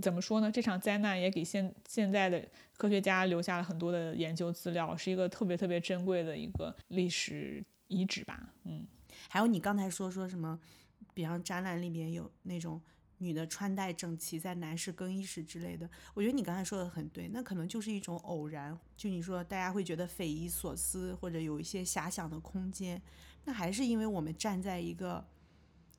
[0.00, 0.50] 怎么说呢？
[0.50, 2.42] 这场灾难也给现现在的
[2.78, 8.54] 科学家留下了很多的研究资料，是一个特别特别珍贵的一个历史遗址吧。
[8.64, 8.86] 嗯，
[9.28, 10.58] 还有你刚才说说什么，
[11.12, 12.80] 比方展览里面有那种。
[13.18, 18.78] 女的穿戴整齐，在男士更衣室之类的，我觉得你刚才说的很对，那可能就是一种偶然。
[18.94, 23.00] 就你说，大家会觉得匪夷所思，或者有一些遐想的空间，
[23.46, 25.26] 那还是因为我们站在一个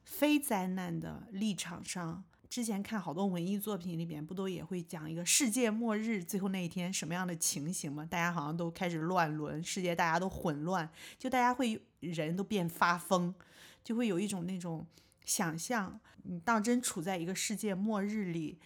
[0.03, 2.23] 非灾难的立场上。
[2.47, 8.07] 之前看好多文艺作品里边，不都也会讲一个世界末日最后那一天什么样的情形吗？
[8.09, 13.35] 大家好像都开始乱伦，世界大家都混乱，就大家会人都变发疯，
[13.83, 14.85] 就会有一种那种。
[15.25, 18.57] 想象你当真处在一个世界末日里，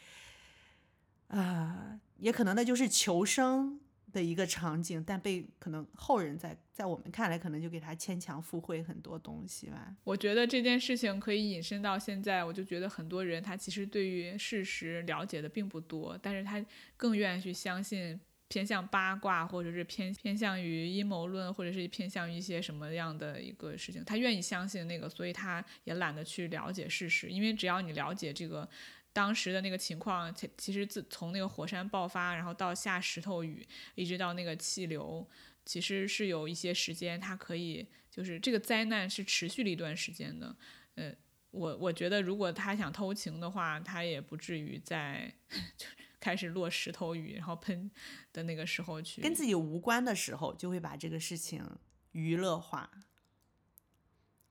[1.30, 3.81] 啊，也可能那就是求生
[4.12, 9.96] 的一个场景，但被可能后人在在我们看来，可能就给他牵强附会很多东西吧。
[10.04, 16.64] 我觉得这件事情可以引申到现在，我就觉得很多人他其实对于事实了解的并不多，但是他
[16.98, 18.20] 更愿意去相信。
[18.52, 27.30] 偏向八卦，或者是偏偏向于阴谋论，或者是偏向于一些什么样的一个事情，他愿意相信那个，所以他也懒得去了解事实。
[27.30, 28.68] 因为只要你了解这个
[29.14, 35.28] 当时的那个情况，其其实自从那个火山爆发，然后到下石头雨，一直到那个气流，
[35.66, 40.56] 其实是有一些时间，它可以就是这个灾难是持续了一段时间的。
[40.96, 41.14] 呃，
[41.52, 45.34] 我我觉得如果他想偷情的话，他也不至于在
[45.78, 45.86] 就。
[46.22, 47.90] 开始落石头雨，然后喷
[48.32, 51.68] 的那个时候去，跟自己无关的时候，就会把这个事情
[52.12, 52.88] 娱乐化。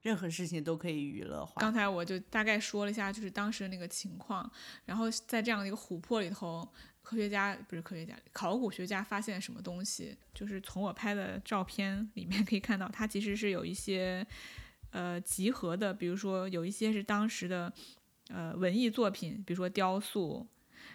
[0.01, 1.53] 任何事情都可以娱乐化。
[1.59, 4.49] 刚才我就大概说了一下，就是当时那个情况。
[4.85, 6.67] 然后在这样的一个琥珀里头，
[7.01, 10.17] 科学家不是科学家，考古学家发现什么东西？
[10.33, 14.25] 就是从我拍的照片里面可以看到，它其实是有一些
[14.91, 17.71] 呃集合的，比如说有一些是当时的
[18.29, 20.47] 呃文艺作品，比如说雕塑。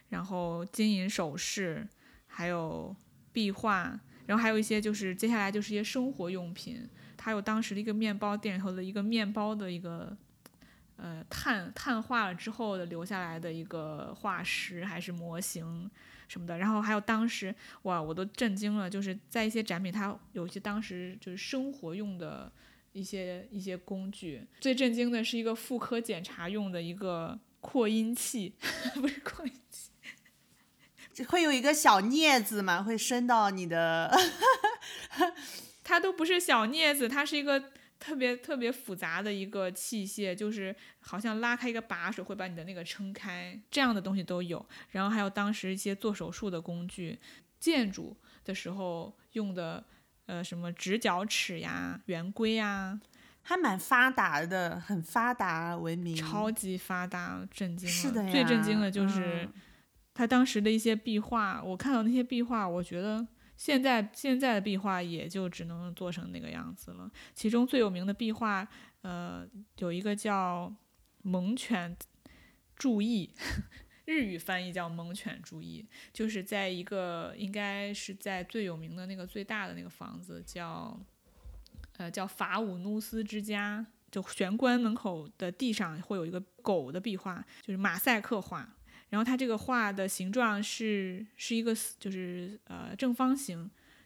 [0.08, 1.86] 然后金银首饰，
[2.26, 2.94] 还有
[3.32, 6.88] 壁画，然后还有一些就是接下来就是一些生活用品，
[7.26, 10.16] 还有当时的一个面包店里头的一个面包的一个，
[10.94, 15.90] 呃碳碳化了之后的留下来的一个化石还是模型
[16.28, 17.52] 什么的，然后还有当时
[17.82, 22.52] 哇我都震惊了，就是在一些展品它有些当时就是生活用的
[22.92, 28.54] 一些一些工具，最震惊的是一个妇科检查用的一个扩音器，
[28.94, 29.90] 不是扩音器。
[31.26, 32.82] 会有一个小镊子嘛？
[32.82, 34.14] 会伸到你的，
[35.88, 37.62] 它都不是小镊子，它是一个
[37.96, 44.66] 特别特别复杂的一个器械，就是好像拉开一个把手会把你的那个撑开，这样的东西都有。
[44.90, 47.16] 然后还有当时一些做手术的工具，
[47.60, 49.84] 建筑的时候用的，
[50.26, 53.00] 呃，什么直角尺呀、圆规呀，
[53.42, 57.94] 还蛮发达的，很发达，文明，超级发达，震惊了。
[57.94, 59.48] 是的呀，最震惊的就是。
[60.18, 63.26] 他当时的一些壁画，我看到那些壁画，我觉得
[63.56, 67.10] 现在现在的壁画也就只能做成那个样子了。
[67.34, 68.66] 其中最有名的壁画，
[69.02, 69.46] 呃，
[69.78, 70.72] 有一个叫
[71.22, 71.96] “猛犬
[72.76, 73.32] 注意”，
[74.04, 81.00] 日语翻译叫“猛犬注意”，就是在一个应该是在最有名的那个最大的那个房子，叫
[81.96, 88.75] 呃叫法武努斯之家，就玄关门口的地上会有一个狗的壁画，就是马赛克画。
[89.16, 93.58] 然后它这个画的形状是是一个就是呃正方形，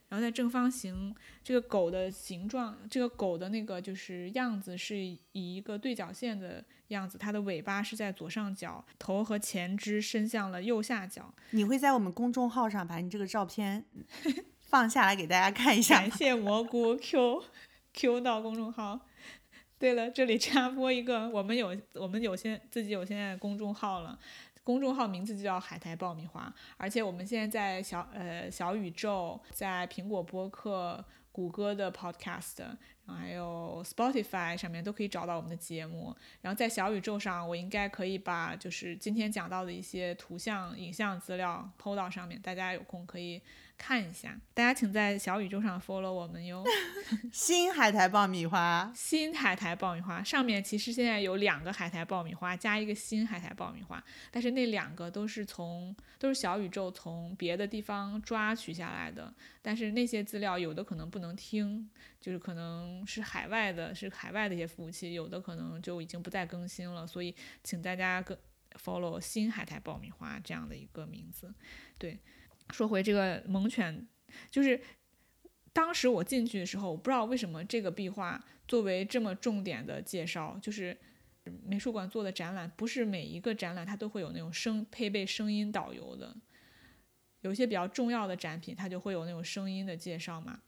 [0.09, 11.35] 然后在正方形，这个狗的形状，这个狗的那个就是样子是以一个对角线的样子，它的尾巴是在左上角，头和前肢伸向了右下角。
[11.51, 13.85] 你会在我们公众号上把你这个照片
[14.63, 16.11] 放下来给大家看一下感。
[16.17, 17.43] 谢蘑菇 Q
[17.93, 19.01] Q 到公众号。
[19.77, 24.19] 对了，这里插播一个，我们有我们有些自己有现在公众号了，
[24.71, 36.15] 公众号名字就叫海苔爆米花，而且我们现在在小呃小宇宙，在苹果播客、谷歌的 Podcast，然后还有 Spotify 上面都可以找到我们的节目。
[36.41, 43.43] 然后在小宇宙上，我应该可以把就是今天讲到的一些图像、影像资料 PO 到上面，大家有空可以
[43.81, 44.39] 看一下。
[44.53, 46.63] 大家请在小宇宙上 follow 我们哟。
[47.33, 61.89] 新海苔爆米花，新海苔爆米花上面其实现在有两个海苔爆米花加一个新海苔爆米花，但是那两个都是从都是小宇宙从别的地方抓取下来的，但是那些资料有的可能不能听，
[62.21, 68.39] 就是可能是海外的，是海外的一些服务器，有的可能就已经不再更新了，所以请大家跟
[68.85, 71.53] follow 新海苔爆米花这样的一个名字。
[71.99, 72.21] 对，
[72.73, 74.07] 说回这个猛犬，
[74.51, 74.81] 就是
[75.73, 80.97] 当时我进去的时候，我不知道为什么这个壁画作为这么重点的介绍，就是
[81.65, 86.37] 美术馆做的展览，不是每一个展览它都会有那种声配备声音导游的，
[87.41, 90.61] 有一些比较重要的展品，它就会有那种声音的介绍嘛。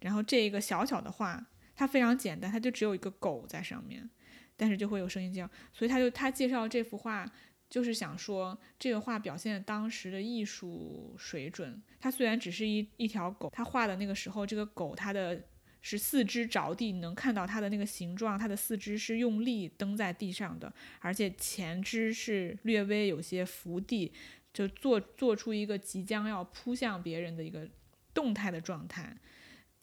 [0.00, 4.08] 然后这一个小小的画，它非常简单，它就只有一个狗在上面，
[4.56, 7.30] 但是就会有声音介绍，所以他就他介绍这幅画。
[7.70, 11.80] 就是想说，这个画表现当时的艺术水准。
[12.00, 15.40] 它虽然只是一一条狗，它画的那个时候，这个狗它的
[15.80, 24.12] 是四肢着地，能看到它的那个形状，它的四肢是用力蹬在地上的，而且前肢是略微有些伏地，
[24.52, 27.68] 就做做出一个即将要扑向别人的一个
[28.12, 29.16] 动态的状态。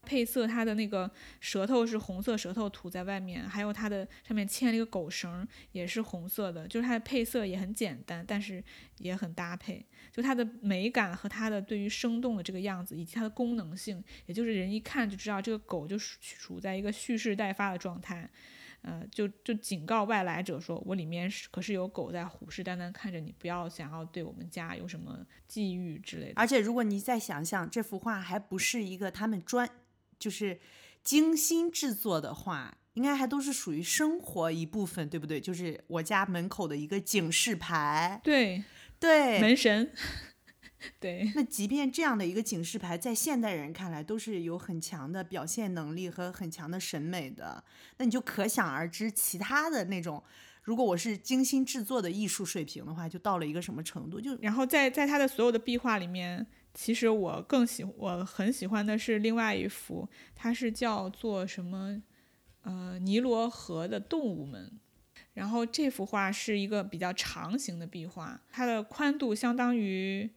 [0.08, 6.66] 配色，它的那个舌头是红色，舌头吐在外面，还有它的上面牵了一个狗绳，也是红色的。
[6.66, 8.64] 就是它的配色也很简单，但是
[9.00, 9.86] 也很搭配。
[10.14, 18.30] 就它的美感和它的对于生动的这个样子，以及它的功能性，也就是人一看就知道这个狗就处处在一个蓄势待发的状态。
[18.84, 26.34] 呃，就就警告外来者说，我里面是可是有狗在虎视眈眈看着你，不要想要对我们家有什么觊觎之类的。
[26.36, 29.70] 而且如果你再想想，这幅画还不是一个他们专。
[30.20, 30.60] 就是
[31.04, 35.40] 精心制作的话，应该还都是属于生活一部分，对不对？
[35.40, 38.64] 就是我家门口的一个警示牌，对
[39.00, 39.94] 对，门神，
[41.00, 41.32] 对。
[41.36, 47.64] 那即便这样的一个警示牌，在现代人看来都是有很强的表现能力和很强的审美的，
[47.98, 50.24] 那你就可想而知，其他的那种，
[50.64, 54.20] 如果我是精心制作的艺术水平的话，就到了一个什么程度？
[54.20, 56.46] 就然后在在他的所有的壁画里面。
[56.80, 62.00] 其实我更喜我很喜欢的是另外一幅，它是叫做什么？
[62.62, 64.72] 呃，尼罗河的动物们。
[65.34, 70.30] 然后这幅画是一个比较长形的壁画，它的宽度相当于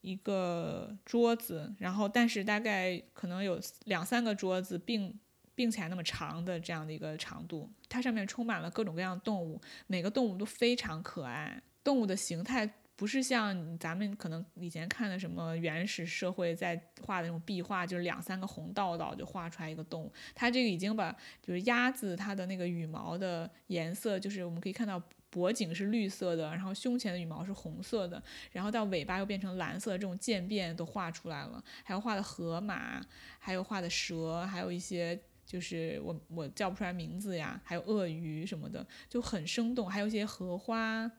[0.00, 5.16] 一个桌子，然后但是大概可能有两三个桌子并
[5.54, 7.70] 并起来那么长的这样的一个长度。
[7.88, 12.68] 它上面充满了各种各样的动物，每个动物都非常可爱，动物的形态。
[12.96, 20.12] 不是像咱们可能以前看的什么原始社会在画的那种壁画，就是两三个红道道就画出来一个动物。
[20.34, 31.62] 它这个已经把就是鸭子它的那个羽毛的颜色，就是我们可以看到脖颈是绿色的，然后胸前的羽毛是红色的，然后到尾巴又变成蓝色，这种渐变都画出来了。
[31.84, 32.98] 还有画的河马，
[33.38, 39.90] 还有画的蛇，还有一些就是我我叫不出来名字呀，还有鳄鱼什么的，就很生动。
[39.90, 41.10] 还有一些荷花。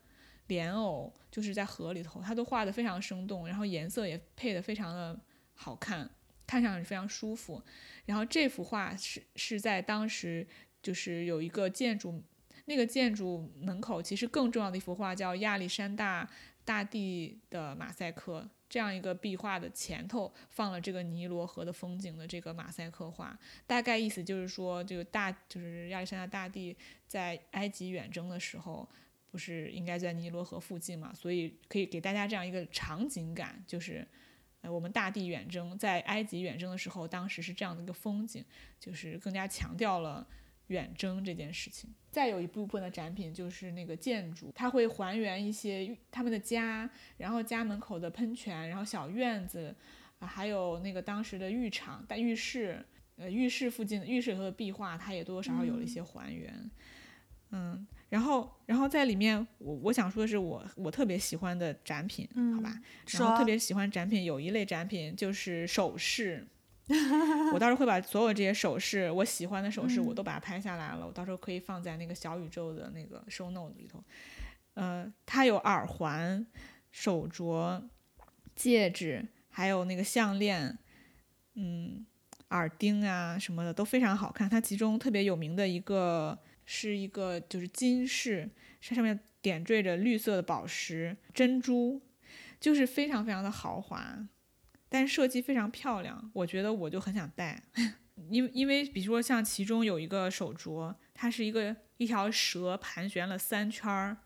[0.47, 5.19] 莲藕就是在河里头，它都画的非常生动，然后颜色也配的非常的
[5.53, 6.09] 好看，
[6.45, 7.61] 看上去非常舒服。
[8.05, 10.47] 然后这幅画是是在当时
[10.81, 12.23] 就是有一个建筑，
[12.65, 16.29] 那个建筑门口其实更重要的一幅画叫亚历山大
[16.63, 26.75] 大帝的马赛克，这样一个壁画的前头放了这个尼罗河的风景的这个马赛克画，大概意思就是说这个大就是亚历山大大帝
[27.05, 28.87] 在埃及远征的时候。
[29.37, 31.13] 不是应该在尼罗河附近嘛？
[31.13, 34.03] 所以可以给大家这样一个场景感，就是，
[34.61, 38.43] 呃，我们大地远征，在埃及远征的时候，当时是这样的一个风景，
[38.79, 40.27] 就是更加强调了
[40.69, 41.93] 远征这件事情。
[42.09, 49.75] 再有一部分的展品就是那个建筑，它会还原一些他们的家，然后家门口的喷泉，然后小院子，
[50.17, 52.83] 啊，还有那个当时的浴场、大浴室，
[53.17, 56.71] 呃，浴室附近的浴室和壁画，它也多多少少有了一些还原，
[57.51, 57.85] 嗯。
[58.09, 62.79] 然后，然后在里面，我我想说的是，我我特别喜欢的展品，好吧？
[63.11, 66.47] 然后特别喜欢展品有一类展品就是首饰，
[67.53, 74.01] 我到时候会把所有这些首饰，我喜欢的首饰，我都把它拍下来了，我到时候可以放在那个小宇宙的那个 show note 里头。
[74.75, 76.45] 呃，它有耳环、
[76.91, 77.81] 手镯、
[78.55, 80.77] 戒指，还有那个项链，
[81.55, 82.05] 嗯，
[82.51, 84.49] 耳钉啊什么的都非常好看。
[84.49, 86.37] 它其中特别有名的一个
[86.67, 88.47] 是一个就是金饰，
[88.79, 91.99] 它上面点缀着绿色的宝石、珍珠，
[92.59, 94.27] 就是非常非常的豪华。
[94.89, 97.63] 但设计非常漂亮，我觉得我就很想戴，
[98.29, 104.17] 因为因为比如说像其中有一个手镯，它是一个一条蛇盘旋了三圈儿。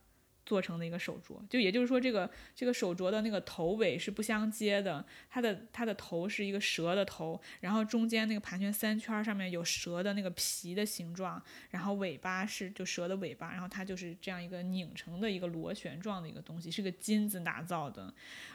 [0.46, 18.14] 做成的一个手镯，就也就是说，这个这个手镯的那个头尾是不相接的，它的它的头是一个蛇的头，然后中间那个盘旋三圈上面有蛇的那个皮的形状，然后尾巴是就蛇的尾巴，然后它就是这样一个拧成的一个螺旋状的一个东西，是个金子打造的，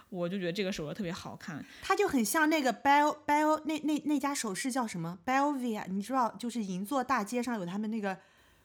[0.09, 8.19] 我就觉得这个手镯特别好看，它就很像那个 Bell Bell 那那那家首饰叫什么？Bellvia，你知道，就是银座大街上有他们那个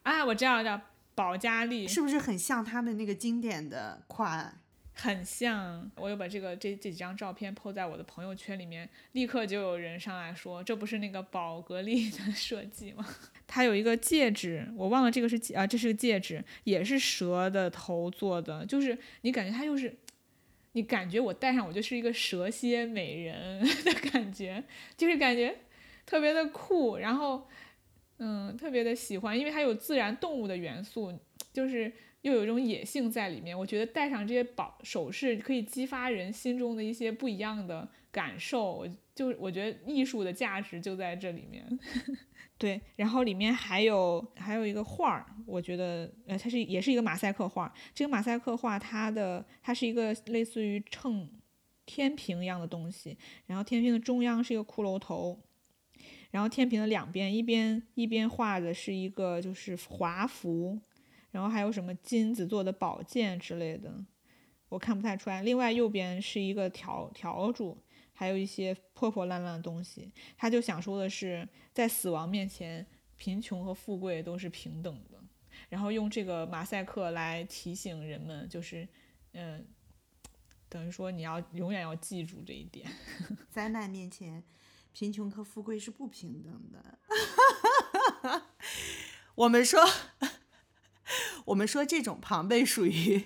[0.04, 0.82] 啊，我知道叫。
[1.16, 4.58] 保加利是不是很像他们那个经典的款？
[4.94, 13.08] 很像，我又把这个这这几张照片 po 在我的朋友圈里面，立刻就有人上来说，这不是那个宝格丽的设计吗？
[13.48, 19.98] 它有一个戒指，我忘了这个是啊，这是个戒指，也是蛇的头做的，就是你感觉它就是，
[20.74, 24.64] 你感觉我戴上我就是一个蛇蝎美人 的感觉，
[24.98, 25.58] 就是感觉
[26.06, 27.48] 特别的酷，然后。
[28.24, 31.12] 嗯，特别的喜欢，因为它有自然动物的元素，
[31.52, 31.92] 就是
[32.22, 33.58] 又有一种野性在里面。
[33.58, 38.74] 我觉得戴上这些宝首饰可以激发人心中的一些不一样的感受。
[38.74, 41.68] 我就我觉得艺术的价值就在这里面。
[42.60, 47.74] 对，然后里面还有还有一个画儿，我觉得呃它是也是一个马赛克画。
[47.92, 51.28] 这个马赛克画它的它是一个类似于秤
[51.88, 53.18] 天平一样的东西，
[53.48, 55.42] 然后天平的中央是一个骷髅头。
[56.32, 60.80] 然后天平的两边，一边一边画的是一个就是华服，
[61.32, 63.94] 然后还有什么金子做的宝剑之类的，
[64.70, 65.44] 我看不太出来。
[65.44, 67.78] 另外右边是一个条条柱，
[68.14, 70.12] 还有一些破破烂烂的东西。
[70.38, 72.86] 他就想说的是，在死亡面前，
[73.18, 75.20] 贫穷和富贵都是平等的。
[75.68, 78.88] 然后用这个马赛克来提醒人们，就是
[79.34, 79.66] 嗯，
[80.70, 82.90] 等于说你要永远要记住这一点，
[83.52, 84.42] 灾难面前。
[84.94, 87.00] 贫穷和富贵是不平等的。
[89.36, 89.82] 我们说，
[91.46, 93.26] 我们说这种庞贝属于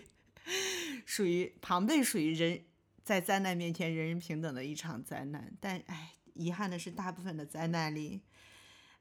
[1.06, 2.64] 属于庞贝属于人
[3.04, 5.52] 在灾难面前人人平等的一场灾难。
[5.60, 8.22] 但哎，遗憾的是，大部分的灾难里，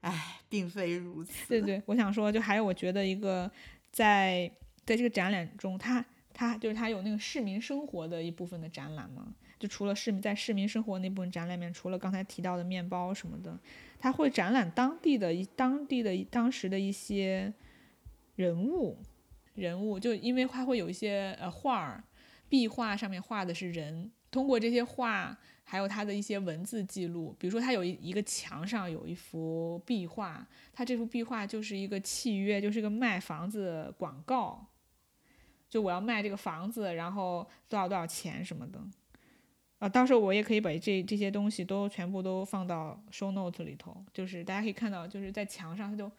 [0.01, 1.47] 哎，并非如此。
[1.47, 3.49] 对对，我想说，就还有我觉得一个
[3.91, 4.51] 在
[4.85, 6.03] 在这个展览中，他
[6.33, 9.33] 他就是他有那个市民生活的一部分的展览嘛。
[9.57, 13.57] 就除了市民在市民生活那部分展览面，除了刚才提到的面包什么的，
[13.97, 17.53] 他会展览当地的一当地的当时的一些
[18.35, 18.97] 人物，
[19.53, 22.03] 人物就因为他会有一些呃画儿，
[22.49, 34.67] 壁画上面画的是人，通过这些画还有他的一些文字记录，比如说他有一一个墙上有一幅壁画，他这幅壁画就是一个契约，就是一个卖房子广告，
[35.69, 38.79] 就我要卖这个房子，然后多少多少钱什么的。
[39.79, 46.09] 啊，到时候我也可以把这这些东西都全部都放到 show note 里头，就是大家可以看到，就是在墙上他就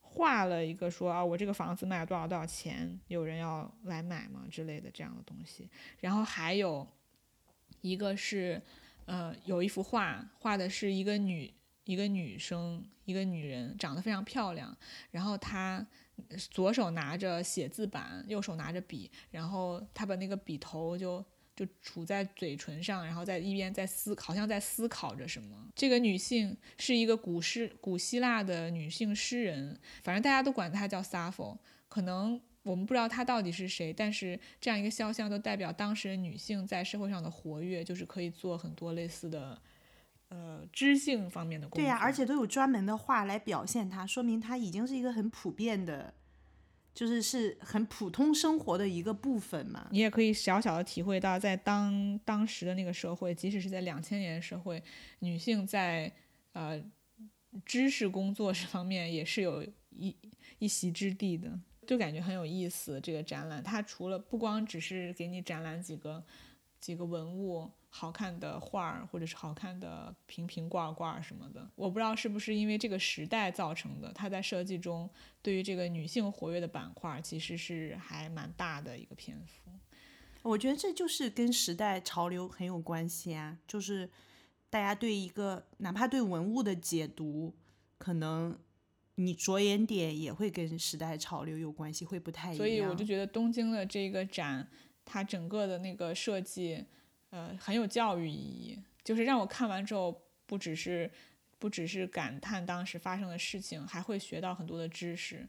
[0.00, 5.70] 画了一个说啊，我这个房子卖了多少多少钱，有人要来买吗之类的这样的东西。
[6.00, 6.84] 然后还有
[7.80, 8.60] 一个是，
[9.04, 11.54] 呃，有一幅画，画的是一个女
[11.84, 14.76] 一个女生，一个女人长得非常漂亮，
[15.12, 15.86] 然后她
[16.50, 21.24] 左手拿着写字板，右手拿着笔，然后她把那个笔头就。
[21.54, 25.68] 就杵在嘴唇上，然后在一边在思，好像在思考着什么。
[25.74, 31.56] 这个女性是一个古诗古希腊的女性诗人，反正大家都管她叫 Sappho。
[31.88, 39.60] 可能我们不知道她到底是谁，但是这样一个肖像都代表当时女性在社会上的活跃，就是可以做很多类似的，
[40.30, 41.84] 呃，知性方面的工作。
[41.84, 46.14] 对呀，而且都有专门的画来表现她，说明她已经是一个很普遍的。
[46.94, 54.80] 就是是很普通生活的一个部分嘛，你也可以小小的体会到，在当当时的那个社会，即使是在两千年社会，
[55.18, 56.12] 女性在
[56.52, 56.80] 呃
[57.64, 60.16] 知识工作这方面也是有一
[60.58, 63.00] 一席之地的，就感觉很有意思。
[63.00, 66.24] 这个展览，它除了不光只是给你展览几个
[66.80, 67.68] 几个文物。
[67.96, 74.12] 好看的画儿，或者是好看的瓶瓶罐罐什么的，我不知道是不是因为这个时代造成的。
[74.12, 75.08] 它在设计中，
[75.40, 79.70] 对于这个女性活跃的板块，其实是还蛮大的一个篇幅。
[80.42, 84.10] 我觉得这就是跟时代潮流很有关系啊，就是
[84.68, 87.54] 大家对一个哪怕对文物的解读，
[87.96, 88.58] 可能
[89.14, 92.58] 你着眼点也会跟时代潮流有关系，会不太一样。
[92.58, 94.68] 所以我就觉得东京的这个展，
[95.04, 96.84] 它整个的那个设计，
[97.34, 101.10] 呃，很有教育意义，就是让我看完之后，不只是
[101.58, 105.48] 不只是感叹当时发生的事情，还会学到很多的知识。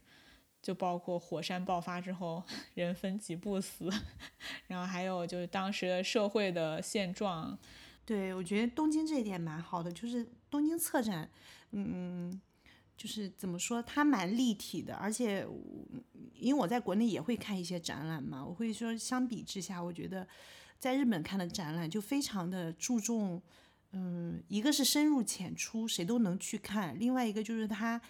[0.60, 2.42] 就包括火山爆发之后
[2.74, 3.88] 人分几步死，
[4.66, 7.56] 然后还有就是当时的社会的现状。
[8.04, 11.30] 对，我觉得东京这一点蛮好的，就是东京策展，
[11.70, 12.40] 嗯，
[12.96, 15.46] 就是怎么说，它蛮立体的，而且
[16.34, 20.26] 因为我在国内也会看一些展览嘛，我会说相比之下，我觉得
[20.78, 23.42] 在日本看的展览就非常的注重，
[23.92, 28.00] 嗯，一个是深入浅出，谁都能去看，另外一个就是它。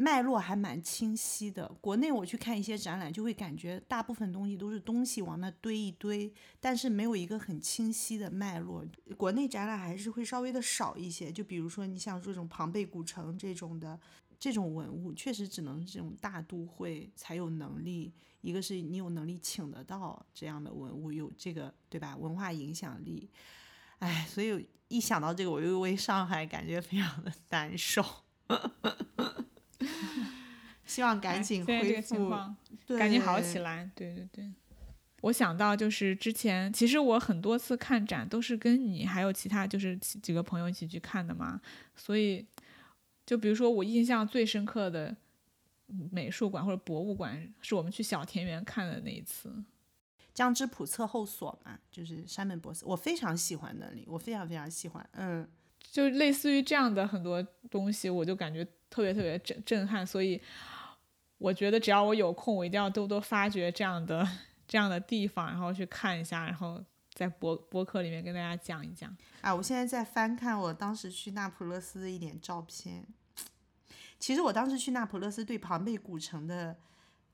[0.00, 1.66] 脉络还蛮清晰的。
[1.80, 8.86] 国内我去看一些展览，就会感觉大部分东西都是东西往那堆一堆，但是没有一个很清晰的脉络。
[9.16, 11.32] 国内展览还是会稍微的少一些。
[11.32, 13.98] 就比如说你像这种庞贝古城这种的
[14.38, 18.12] 这种文物，确实只能这种大都会才有能力。
[18.40, 22.16] 一个是你有能力请得到这样的文物，有这个对吧？
[22.16, 23.28] 文化影响力。
[23.98, 28.04] 哎，所以一想到这个，我又为上海感觉非常的难受。
[30.86, 32.30] 希望赶紧恢复，
[32.96, 33.90] 赶紧好起来。
[33.94, 34.50] 对对对，
[35.20, 41.60] 我想到就是之前，其实我很多次看展都是跟你还有其他就是几个朋友一起去看的嘛。
[41.94, 42.46] 所以，
[43.26, 45.14] 就比如说我印象最深刻的
[46.10, 49.52] 美术馆或者博物馆，是我们去小田园看的那一次，
[50.32, 55.08] 江之浦测后所嘛，就是山本博司，我非常喜欢那里，我非常非常喜欢。
[55.12, 55.48] 嗯，
[55.80, 60.40] 就类似于这样的很多东西，我就感觉特别特别震震撼，所以。
[61.40, 64.28] 我觉得只要我有空，我一定要多多发掘这样的
[64.66, 69.16] 这样的地方，然后去看一下，然后在博博客里面跟大家讲一讲。
[69.40, 73.06] 啊，我现在在翻看我当时去那不勒斯的一点照片。
[74.18, 76.76] 其实我当时去那不勒斯对庞贝古城的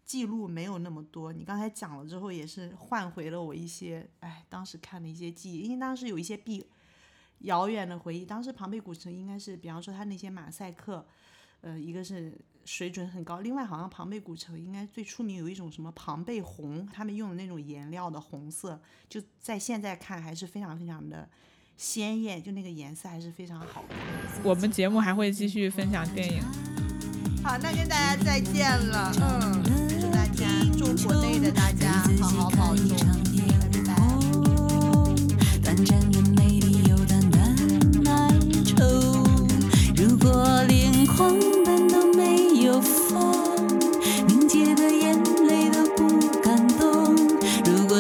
[0.05, 6.65] 记录没有那么多，你刚才讲了之后，也是唤回了我一些哎当时看的一些记忆，因为当时有一些必
[7.41, 8.25] 遥远的回忆。
[8.25, 11.07] 当时庞贝古城应该是，比方说它那些马赛克，
[11.61, 12.37] 呃，一个是。
[12.67, 13.41] 水准很高。
[13.41, 21.29] 另外，好像庞贝古城应该最出名有一种什么庞贝红，他们用的那种颜料的红色，就在现在看还是非常非常的
[21.77, 23.99] 鲜艳，就那个颜色还是非常好看。
[24.43, 26.74] 我们节目还会继续分享电影。
[27.45, 29.13] 好，那跟大家再见了。
[29.21, 29.63] 嗯，
[30.01, 30.47] 祝大家，
[30.79, 32.97] 祝国内的大家好好保重。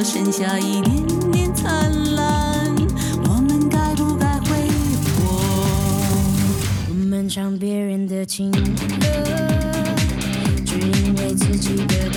[0.05, 1.91] 剩下一点点灿
[7.35, 8.59] 唱别人的情歌，
[10.65, 12.09] 只因为自己的